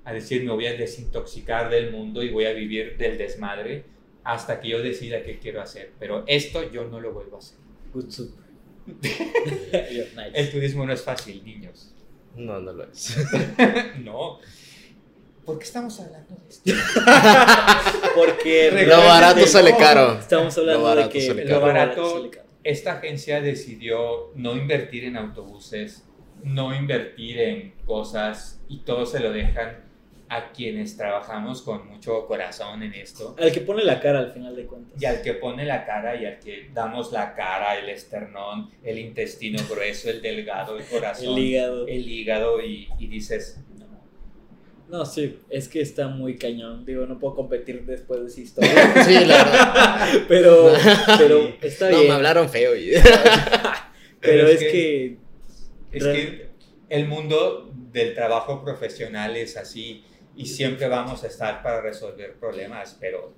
a 0.05 0.13
decir, 0.13 0.45
me 0.45 0.53
voy 0.53 0.67
a 0.67 0.75
desintoxicar 0.75 1.69
del 1.69 1.91
mundo 1.91 2.23
y 2.23 2.31
voy 2.31 2.45
a 2.45 2.53
vivir 2.53 2.97
del 2.97 3.19
desmadre 3.19 3.85
hasta 4.27 4.61
que 4.61 4.69
yo 4.69 4.83
decida 4.83 5.23
qué 5.23 5.39
quiero 5.39 5.63
hacer. 5.63 5.93
Pero 5.99 6.25
esto 6.27 6.71
yo 6.71 6.85
no 6.85 7.01
lo 7.01 7.13
vuelvo 7.13 7.37
a 7.37 7.39
hacer. 7.39 7.59
Good 7.93 8.11
soup. 8.11 8.37
nice. 8.87 10.31
El 10.35 10.51
turismo 10.51 10.85
no 10.85 10.93
es 10.93 11.03
fácil, 11.03 11.45
niños. 11.45 11.93
No, 12.35 12.61
no 12.61 12.73
lo 12.73 12.85
es. 12.85 13.17
no. 14.05 14.39
¿Por 15.45 15.59
qué 15.59 15.65
estamos 15.65 15.99
hablando 16.01 16.35
de 16.35 16.49
esto? 16.49 16.73
Porque 18.17 18.85
Lo 18.87 18.99
barato 18.99 19.47
sale 19.47 19.77
caro. 19.77 20.19
Estamos 20.19 20.59
hablando 20.59 20.95
de 20.97 21.09
que 21.09 21.45
Lo 21.45 21.61
barato, 21.61 22.17
sale 22.17 22.31
caro. 22.31 22.46
Esta 22.67 22.95
agencia 22.95 23.41
decidió 23.41 24.33
no 24.35 24.57
invertir 24.57 25.05
en 25.05 25.17
autobuses, 25.17 26.05
no 26.43 26.75
invertir 26.75 27.39
en 27.39 27.73
cosas 27.85 28.61
y 28.69 28.79
todo 28.79 29.07
se 29.07 29.21
lo 29.21 29.31
dejan 29.33 29.85
a 30.29 30.51
quienes 30.51 30.97
trabajamos 30.97 31.63
con 31.63 31.87
mucho 31.87 32.27
corazón 32.27 32.83
en 32.83 32.95
esto. 32.95 33.37
Al 33.39 33.53
que 33.53 33.61
pone 33.61 33.85
la 33.85 34.01
cara 34.01 34.19
al 34.19 34.33
final 34.33 34.57
de 34.57 34.67
cuentas. 34.67 35.01
Y 35.01 35.05
al 35.05 35.23
que 35.23 35.35
pone 35.35 35.65
la 35.65 35.85
cara 35.87 36.17
y 36.21 36.27
al 36.27 36.41
que 36.41 36.69
damos 36.75 37.13
la 37.13 37.35
cara, 37.37 37.79
el 37.79 37.89
esternón, 37.89 38.71
el 38.83 38.99
intestino 38.99 39.63
grueso, 39.71 40.11
el 40.11 40.21
delgado, 40.21 40.77
el 40.77 40.85
corazón, 40.91 41.39
El 41.39 41.39
hígado. 41.39 41.87
el 41.87 42.09
hígado 42.09 42.61
y, 42.61 42.89
y 42.99 43.07
dices, 43.07 43.61
no, 44.89 44.99
No, 44.99 45.05
sí, 45.07 45.39
es 45.51 45.69
que 45.69 45.81
está 45.81 46.09
muy 46.09 46.37
cañón. 46.37 46.85
Digo, 46.85 47.07
no 47.07 47.19
puedo 47.19 47.35
competir 47.35 47.85
después 47.85 48.21
de 48.21 48.27
esa 48.29 48.41
historia. 48.65 49.05
Sí, 49.05 49.13
la 49.25 49.45
verdad. 49.45 50.09
pero, 50.29 50.73
pero 51.19 51.55
está 51.63 51.91
No, 51.91 51.97
bien. 51.99 52.09
me 52.09 52.15
hablaron 52.15 52.49
feo. 52.49 52.77
y- 52.77 52.93
pero 54.21 54.47
es 54.49 54.59
que, 54.61 55.17
Es 55.93 56.03
Real- 56.03 56.15
que 56.17 56.47
el 56.89 57.07
mundo 57.07 57.71
del 57.93 58.15
trabajo 58.15 58.63
profesional 58.65 59.37
es 59.37 59.57
así 59.57 60.05
y 60.37 60.47
siempre 60.47 60.89
vamos 60.89 61.25
a 61.25 61.29
estar 61.29 61.63
para 61.63 61.81
resolver 61.81 62.35
problemas, 62.35 62.97
pero 63.01 63.35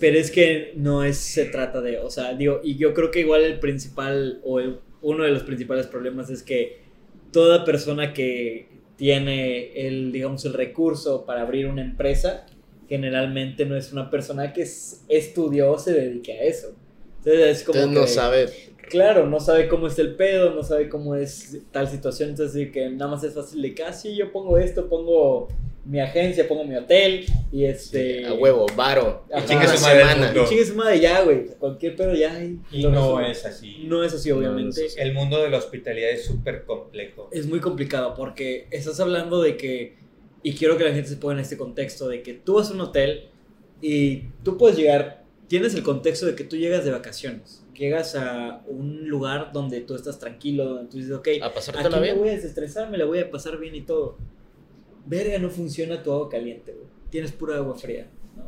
pero 0.00 0.18
es 0.18 0.32
que 0.32 0.72
no 0.76 1.04
es, 1.04 1.16
se 1.18 1.44
trata 1.44 1.80
de, 1.80 1.98
o 2.00 2.10
sea, 2.10 2.34
digo, 2.34 2.60
y 2.64 2.76
yo 2.76 2.92
creo 2.94 3.12
que 3.12 3.20
igual 3.20 3.42
el 3.44 3.60
principal, 3.60 4.40
o 4.42 4.58
el- 4.58 4.80
uno 5.02 5.22
de 5.22 5.30
los 5.30 5.44
principales 5.44 5.86
problemas 5.86 6.30
es 6.30 6.42
que 6.42 6.80
toda 7.30 7.64
persona 7.64 8.12
que 8.12 8.66
tiene 8.96 9.86
el, 9.86 10.12
digamos, 10.12 10.44
el 10.44 10.52
recurso 10.54 11.24
para 11.26 11.42
abrir 11.42 11.66
una 11.66 11.82
empresa, 11.82 12.46
generalmente 12.88 13.66
no 13.66 13.76
es 13.76 13.92
una 13.92 14.10
persona 14.10 14.52
que 14.52 14.62
es- 14.62 15.04
estudió 15.08 15.72
o 15.72 15.78
se 15.78 15.92
dedique 15.92 16.32
a 16.32 16.42
eso. 16.44 16.74
Entonces 17.18 17.58
es 17.60 17.64
como 17.64 17.78
Entonces 17.78 18.00
no 18.00 18.06
que- 18.06 18.12
sabe. 18.12 18.48
Claro, 18.90 19.26
no 19.26 19.40
sabe 19.40 19.66
cómo 19.66 19.86
es 19.86 19.98
el 19.98 20.14
pedo, 20.14 20.54
no 20.54 20.62
sabe 20.62 20.90
cómo 20.90 21.14
es 21.14 21.58
tal 21.72 21.88
situación, 21.88 22.30
entonces 22.30 22.70
que 22.70 22.90
nada 22.90 23.10
más 23.10 23.24
es 23.24 23.32
fácil 23.34 23.62
de 23.62 23.74
que, 23.74 23.82
ah, 23.82 23.92
sí, 23.94 24.14
yo 24.14 24.30
pongo 24.30 24.58
esto, 24.58 24.88
pongo 24.88 25.48
mi 25.84 26.00
agencia, 26.00 26.48
pongo 26.48 26.64
mi 26.64 26.76
hotel 26.76 27.26
y 27.52 27.64
este... 27.64 28.26
A 28.26 28.32
huevo, 28.34 28.66
varo. 28.74 29.26
Y 29.36 29.46
Chingue 29.46 29.68
su 29.68 29.76
semana. 29.76 30.32
Y 30.34 30.48
chingue 30.48 30.64
su 30.64 30.74
madre 30.74 31.00
ya, 31.00 31.22
güey, 31.22 31.46
cualquier 31.58 31.94
pedo 31.94 32.14
ya 32.14 32.34
hay. 32.34 32.58
y 32.70 32.82
lo 32.82 32.90
no 32.90 33.20
es 33.20 33.44
así. 33.44 33.84
No 33.86 34.02
es 34.02 34.14
así, 34.14 34.30
obviamente. 34.30 34.80
no 34.80 34.86
es 34.86 34.92
así. 34.92 35.00
El 35.00 35.12
mundo 35.12 35.42
de 35.42 35.50
la 35.50 35.58
hospitalidad 35.58 36.10
es 36.10 36.24
súper 36.24 36.64
complejo. 36.64 37.28
Es 37.32 37.46
muy 37.46 37.60
complicado 37.60 38.14
porque 38.14 38.66
estás 38.70 38.98
hablando 39.00 39.42
de 39.42 39.56
que, 39.56 39.96
y 40.42 40.54
quiero 40.54 40.78
que 40.78 40.84
la 40.84 40.92
gente 40.92 41.08
se 41.08 41.16
ponga 41.16 41.34
en 41.34 41.40
este 41.40 41.58
contexto, 41.58 42.08
de 42.08 42.22
que 42.22 42.34
tú 42.34 42.54
vas 42.54 42.70
a 42.70 42.74
un 42.74 42.80
hotel 42.80 43.28
y 43.82 44.22
tú 44.42 44.56
puedes 44.56 44.78
llegar, 44.78 45.24
tienes 45.48 45.74
el 45.74 45.82
contexto 45.82 46.24
de 46.24 46.34
que 46.34 46.44
tú 46.44 46.56
llegas 46.56 46.86
de 46.86 46.92
vacaciones, 46.92 47.62
llegas 47.74 48.14
a 48.14 48.62
un 48.66 49.06
lugar 49.08 49.50
donde 49.52 49.82
tú 49.82 49.94
estás 49.94 50.18
tranquilo, 50.18 50.64
donde 50.64 50.90
tú 50.90 50.96
dices, 50.96 51.12
ok, 51.12 51.28
A 51.42 51.46
aquí 51.48 52.00
me 52.00 52.14
voy 52.14 52.30
a 52.30 52.32
desestresar, 52.32 52.90
me 52.90 52.96
la 52.96 53.04
voy 53.04 53.18
a 53.18 53.30
pasar 53.30 53.58
bien 53.58 53.74
y 53.74 53.82
todo. 53.82 54.16
Verga, 55.06 55.38
no 55.38 55.50
funciona 55.50 56.02
tu 56.02 56.12
agua 56.12 56.28
caliente, 56.28 56.72
güey. 56.72 56.86
Tienes 57.10 57.32
pura 57.32 57.56
agua 57.56 57.74
fría. 57.76 58.06
¿no? 58.36 58.44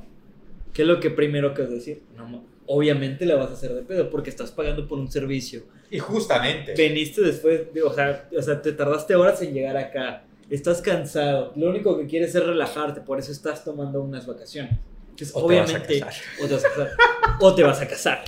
¿Qué 0.73 0.83
es 0.83 0.89
lo 0.89 1.01
que 1.01 1.11
primero 1.11 1.55
que 1.55 1.63
vas 1.63 1.71
a 1.71 1.75
decir? 1.75 2.03
No, 2.17 2.45
obviamente 2.67 3.27
la 3.27 3.37
vas 3.37 3.51
a 3.51 3.53
hacer 3.55 3.73
de 3.75 3.83
pedo 3.83 4.11
porque 4.11 4.31
estás 4.31 4.51
pagando 4.51 4.89
por 4.89 4.99
un 4.99 5.11
servicio 5.11 5.63
Y 5.91 5.99
justamente, 6.01 6.75
veniste 6.77 7.21
después, 7.23 7.73
de- 7.73 7.83
o, 7.83 7.93
sea, 7.93 8.29
o 8.37 8.43
sea, 8.43 8.61
te 8.61 8.73
tardaste 8.73 9.15
horas 9.15 9.41
en 9.43 9.55
llegar 9.55 9.77
acá, 9.77 10.25
estás 10.51 10.81
cansado, 10.83 11.53
lo 11.57 11.71
único 11.71 11.97
que 11.99 12.07
quieres 12.07 12.35
es 12.35 12.45
relajarte, 12.45 13.01
por 13.03 13.19
eso 13.21 13.31
estás 13.31 13.63
tomando 13.65 14.03
unas 14.03 14.27
vacaciones. 14.27 14.79
Entonces, 15.19 15.35
O 15.35 15.41
te 15.41 15.47
obviamente, 15.47 16.01
casar. 16.01 16.23
o 16.39 16.47
te 16.47 16.55
vas 16.55 16.65
a 16.65 16.69
casar, 16.69 17.39
o 17.41 17.55
te 17.55 17.63
vas 17.63 17.81
a 17.81 17.89
casar. 17.89 18.25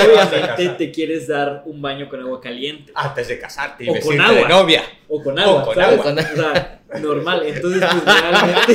obviamente 0.00 0.68
te 0.86 0.90
quieres 0.90 1.28
dar 1.28 1.62
un 1.66 1.82
baño 1.82 2.08
con 2.08 2.18
agua 2.20 2.40
caliente, 2.40 2.92
antes 2.94 3.28
de 3.28 3.38
casarte 3.38 3.84
y 3.84 3.90
O 3.90 4.00
con 4.00 4.18
agua. 4.18 4.34
de 4.40 4.48
novia. 4.48 4.82
o 5.08 5.22
con 5.22 5.38
agua, 5.38 5.64
con 5.66 5.74
¿sabes? 5.74 5.98
agua. 6.00 6.12
O 6.12 6.36
sea, 6.36 6.80
normal, 7.00 7.42
entonces 7.44 7.82
pues 7.84 8.04
realmente... 8.22 8.72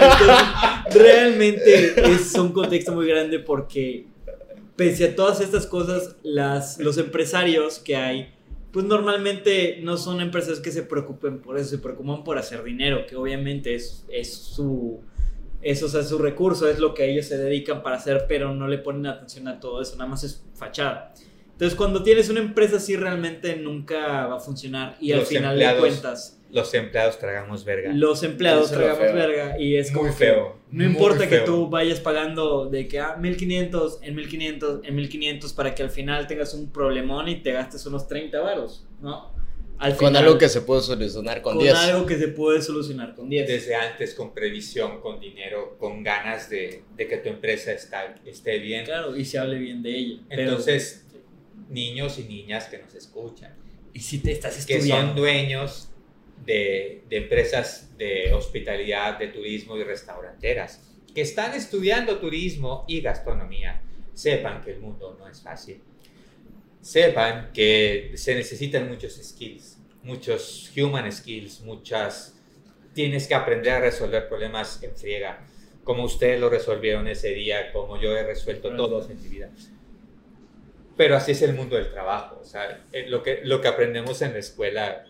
Entonces, 0.00 0.44
realmente 0.94 2.12
es 2.12 2.34
un 2.34 2.52
contexto 2.52 2.92
muy 2.92 3.06
grande 3.06 3.38
porque 3.38 4.06
pese 4.76 5.04
a 5.06 5.14
todas 5.16 5.40
estas 5.40 5.66
cosas, 5.66 6.16
las, 6.22 6.78
los 6.78 6.98
empresarios 6.98 7.78
que 7.78 7.96
hay, 7.96 8.34
pues 8.78 8.86
normalmente 8.86 9.80
no 9.82 9.96
son 9.96 10.20
empresas 10.20 10.60
que 10.60 10.70
se 10.70 10.84
preocupen 10.84 11.40
por 11.40 11.58
eso, 11.58 11.70
se 11.70 11.78
preocupan 11.78 12.22
por 12.22 12.38
hacer 12.38 12.62
dinero, 12.62 13.06
que 13.08 13.16
obviamente 13.16 13.74
es, 13.74 14.04
es 14.08 14.32
su... 14.32 15.00
Eso 15.60 15.86
o 15.86 15.88
sea, 15.88 16.04
su 16.04 16.16
recurso, 16.16 16.68
es 16.68 16.78
lo 16.78 16.94
que 16.94 17.10
ellos 17.10 17.26
se 17.26 17.36
dedican 17.36 17.82
para 17.82 17.96
hacer, 17.96 18.26
pero 18.28 18.54
no 18.54 18.68
le 18.68 18.78
ponen 18.78 19.06
atención 19.06 19.48
a 19.48 19.58
todo 19.58 19.82
eso, 19.82 19.96
nada 19.96 20.08
más 20.08 20.22
es 20.22 20.44
fachada. 20.54 21.12
Entonces, 21.50 21.76
cuando 21.76 22.04
tienes 22.04 22.28
una 22.28 22.38
empresa 22.38 22.76
así, 22.76 22.94
realmente 22.94 23.56
nunca 23.56 24.28
va 24.28 24.36
a 24.36 24.38
funcionar. 24.38 24.96
Y 25.00 25.10
al 25.10 25.22
final 25.22 25.58
de 25.58 25.76
cuentas, 25.80 26.37
Los 26.50 26.72
empleados 26.74 27.18
tragamos 27.18 27.64
verga. 27.64 27.92
los 27.92 28.22
empleados 28.22 28.70
Eso 28.70 28.80
tragamos 28.80 29.12
verga. 29.14 29.58
Y 29.60 29.76
es 29.76 29.90
como 29.90 30.04
Muy 30.04 30.12
que 30.12 30.16
feo. 30.16 30.56
no 30.70 30.84
muy 30.84 30.92
importa 30.94 31.28
que 31.28 31.36
feo. 31.36 31.44
tú 31.44 31.68
vayas 31.68 32.00
pagando 32.00 32.66
de 32.70 32.88
que 32.88 33.00
a 33.00 33.16
1500, 33.16 33.98
en 34.02 34.14
1500, 34.14 34.80
en 34.84 34.94
1500 34.96 35.52
para 35.52 35.74
que 35.74 35.82
al 35.82 35.90
final 35.90 36.26
tengas 36.26 36.54
un 36.54 36.70
problemón 36.70 37.28
y 37.28 37.36
te 37.42 37.52
gastes 37.52 37.84
unos 37.86 38.08
30 38.08 38.40
varos, 38.40 38.86
¿no? 39.02 39.36
Al 39.78 39.94
Con 39.94 40.08
final, 40.08 40.24
algo 40.24 40.38
que 40.38 40.48
se 40.48 40.62
puede 40.62 40.80
solucionar 40.82 41.40
con 41.40 41.54
con 41.54 41.62
10. 41.62 41.74
algo 41.76 42.04
que 42.06 42.16
se 42.18 42.26
puede 42.28 42.60
solucionar 42.62 43.14
con 43.14 43.28
10. 43.28 43.46
Desde 43.46 43.76
antes, 43.76 44.12
con 44.14 44.34
previsión, 44.34 45.00
con 45.00 45.20
dinero, 45.20 45.76
con 45.78 46.02
ganas 46.02 46.50
de, 46.50 46.82
de 46.96 47.06
que 47.06 47.18
tu 47.18 47.28
empresa 47.28 47.70
está, 47.72 48.16
esté 48.24 48.58
bien. 48.58 48.84
Claro, 48.86 49.16
y 49.16 49.24
se 49.24 49.38
hable 49.38 49.56
bien 49.58 49.80
de 49.82 49.96
ella. 49.96 50.20
Pero- 50.28 50.42
Entonces, 50.42 51.06
niños 51.68 52.18
y 52.18 52.24
niñas 52.24 52.64
que 52.68 52.78
nos 52.78 52.94
escuchan, 52.94 53.54
y 53.92 54.00
si 54.00 54.18
te 54.18 54.32
estás 54.32 54.54
que 54.66 54.72
son 54.74 54.86
estudiando, 54.88 55.20
dueños 55.20 55.90
de, 56.44 57.04
de 57.08 57.16
empresas 57.16 57.96
de 57.98 58.32
hospitalidad, 58.32 59.18
de 59.18 59.28
turismo 59.28 59.76
y 59.76 59.84
restauranteras, 59.84 60.80
que 61.14 61.20
están 61.22 61.54
estudiando 61.54 62.18
turismo 62.18 62.84
y 62.86 63.00
gastronomía, 63.00 63.82
sepan 64.14 64.62
que 64.62 64.72
el 64.72 64.80
mundo 64.80 65.16
no 65.18 65.28
es 65.28 65.40
fácil. 65.40 65.80
Sepan 66.80 67.50
que 67.52 68.12
se 68.14 68.34
necesitan 68.34 68.88
muchos 68.88 69.14
skills, 69.14 69.78
muchos 70.02 70.72
human 70.76 71.10
skills, 71.12 71.60
muchas... 71.60 72.34
Tienes 72.94 73.28
que 73.28 73.34
aprender 73.34 73.74
a 73.74 73.80
resolver 73.80 74.28
problemas 74.28 74.82
en 74.82 74.96
friega, 74.96 75.46
como 75.84 76.04
ustedes 76.04 76.40
lo 76.40 76.50
resolvieron 76.50 77.06
ese 77.06 77.28
día, 77.28 77.72
como 77.72 78.00
yo 78.00 78.16
he 78.16 78.24
resuelto 78.24 78.74
todos 78.74 79.08
en 79.08 79.22
mi 79.22 79.28
vida. 79.28 79.50
Pero 80.96 81.16
así 81.16 81.32
es 81.32 81.42
el 81.42 81.54
mundo 81.54 81.76
del 81.76 81.90
trabajo, 81.90 82.40
o 82.42 82.44
sea, 82.44 82.84
eh, 82.92 83.06
lo 83.08 83.22
que, 83.22 83.40
lo 83.44 83.60
que 83.60 83.68
aprendemos 83.68 84.20
en 84.20 84.32
la 84.32 84.38
escuela 84.40 85.06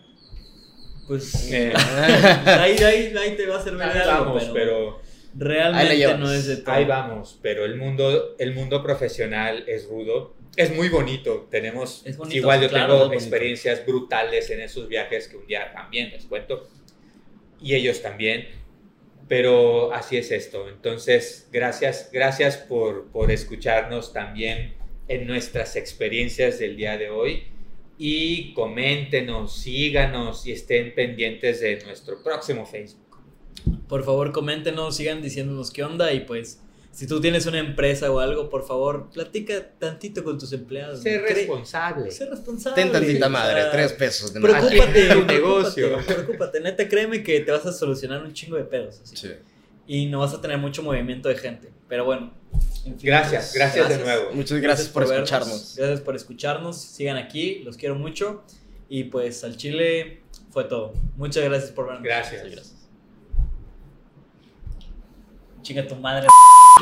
pues 1.09 1.51
eh, 1.51 1.73
ahí, 2.45 2.77
ahí, 2.77 3.13
ahí 3.17 3.35
te 3.35 3.47
va 3.47 3.57
a 3.57 3.63
servir 3.63 3.79
de 3.79 3.85
ahí 3.85 4.07
algo, 4.07 4.25
vamos, 4.25 4.51
pero, 4.53 5.01
realmente 5.33 6.17
no 6.19 6.31
es 6.31 6.45
de 6.45 6.57
todo. 6.57 6.75
ahí 6.75 6.85
vamos, 6.85 7.39
pero 7.41 7.65
el 7.65 7.77
mundo, 7.77 8.35
el 8.37 8.53
mundo 8.53 8.83
profesional 8.83 9.63
es 9.65 9.87
rudo, 9.87 10.35
es 10.55 10.71
muy 10.71 10.87
bonito, 10.87 11.47
tenemos, 11.49 12.03
Es 12.05 12.15
bonito, 12.15 12.37
igual 12.37 12.61
yo 12.61 12.69
claro, 12.69 12.99
tengo 13.01 13.13
experiencias 13.13 13.83
brutales 13.87 14.51
en 14.51 14.61
esos 14.61 14.87
viajes 14.87 15.27
que 15.27 15.37
un 15.37 15.47
día 15.47 15.73
también 15.73 16.11
les 16.11 16.25
cuento, 16.25 16.69
y 17.59 17.73
ellos 17.73 18.03
también, 18.03 18.47
pero 19.27 19.91
así 19.91 20.15
es 20.15 20.29
esto, 20.29 20.69
entonces 20.69 21.49
gracias, 21.51 22.11
gracias 22.13 22.55
por, 22.57 23.07
por 23.07 23.31
escucharnos 23.31 24.13
también 24.13 24.75
en 25.07 25.25
nuestras 25.25 25.75
experiencias 25.75 26.59
del 26.59 26.77
día 26.77 26.99
de 26.99 27.09
hoy. 27.09 27.47
Y 28.01 28.53
coméntenos, 28.53 29.57
síganos 29.57 30.47
y 30.47 30.53
estén 30.53 30.95
pendientes 30.95 31.59
de 31.59 31.83
nuestro 31.83 32.23
próximo 32.23 32.65
Facebook. 32.65 33.17
Por 33.89 34.05
favor, 34.05 34.31
coméntenos, 34.31 34.95
sigan 34.95 35.21
diciéndonos 35.21 35.69
qué 35.69 35.83
onda 35.83 36.13
y 36.13 36.21
pues 36.21 36.61
si 36.91 37.07
tú 37.07 37.19
tienes 37.21 37.45
una 37.45 37.59
empresa 37.59 38.09
o 38.11 38.19
algo, 38.19 38.49
por 38.49 38.65
favor, 38.65 39.09
platica 39.11 39.69
tantito 39.77 40.23
con 40.23 40.39
tus 40.39 40.53
empleados. 40.53 41.01
Sé 41.01 41.19
responsable. 41.19 42.09
Sé 42.09 42.25
responsable. 42.25 42.81
Ten 42.81 42.91
tantita 42.91 43.29
madre, 43.29 43.65
tres 43.71 43.93
pesos 43.93 44.33
de 44.33 44.39
más. 44.39 44.51
Preocúpate, 44.65 45.01
tu 45.01 45.07
preocúpate, 45.07 45.33
negocio. 45.33 45.97
Preocúpate, 46.05 46.61
neta, 46.61 46.87
créeme 46.87 47.21
que 47.21 47.41
te 47.41 47.51
vas 47.51 47.65
a 47.65 47.73
solucionar 47.73 48.23
un 48.23 48.33
chingo 48.33 48.55
de 48.55 48.63
pedos. 48.63 49.01
así. 49.01 49.15
Sí. 49.15 49.29
Y 49.91 50.05
no 50.05 50.19
vas 50.19 50.35
a 50.35 50.39
tener 50.39 50.59
mucho 50.59 50.83
movimiento 50.83 51.29
de 51.29 51.35
gente. 51.35 51.73
Pero 51.87 52.05
bueno. 52.05 52.31
en 52.85 52.99
fin, 52.99 53.09
Gracias, 53.09 53.45
pues, 53.45 53.55
gracias, 53.55 53.89
de 53.89 53.97
nuevo. 53.97 54.29
Muchas 54.33 54.61
gracias, 54.61 54.87
por, 54.87 55.01
escucharnos. 55.01 55.73
Gracias 55.75 56.01
por 56.01 56.15
escucharnos. 56.15 56.79
Sigan 56.79 57.17
aquí, 57.17 57.63
los 57.63 57.75
quiero 57.75 57.95
mucho. 57.95 58.43
Y 58.87 59.05
pues 59.05 59.43
al 59.43 59.57
Chile 59.57 60.21
fue 60.51 60.65
todo. 60.65 60.93
Muchas 61.17 61.43
gracias 61.43 61.71
por 61.71 61.87
vernos. 61.87 62.03
Gracias. 62.03 62.43
Sí, 62.43 62.49
gracias. 62.51 62.75
Chinga 65.63 65.87
tu 65.87 65.95
madre. 65.95 66.27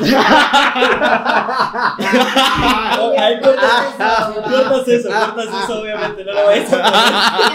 Ay, 3.18 3.40
cortas 3.40 3.94
eso, 3.94 4.34
cortas 4.42 4.88
eso, 4.88 5.08
cortas 5.08 5.64
eso, 5.64 5.80
obviamente, 5.80 6.24
no 6.26 6.32
lo 6.32 6.44
vayas 6.44 6.72
a 6.74 7.52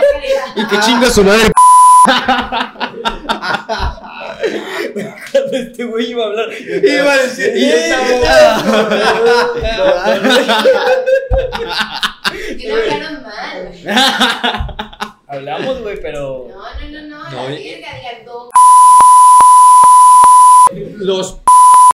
Y 0.56 0.66
que 0.66 0.80
chinga 0.80 1.12
su 1.12 1.24
madre. 1.24 1.52
Este 5.52 5.84
güey 5.86 6.12
iba 6.12 6.24
a 6.24 6.28
hablar. 6.28 6.50
Iba 6.62 7.14
a 7.14 7.18
decir, 7.18 7.52
y 7.56 7.70
Que 12.58 12.68
no 12.68 12.76
hablaron 12.76 13.24
mal. 13.24 13.72
troleamos, 15.30 15.82
güey, 15.82 16.00
pero. 16.02 16.48
No, 16.50 16.56
no, 16.56 16.64
no, 16.90 17.02
no. 17.08 17.30
No, 17.30 17.50
la 17.50 17.50
verga. 17.50 17.88
Los 20.98 21.38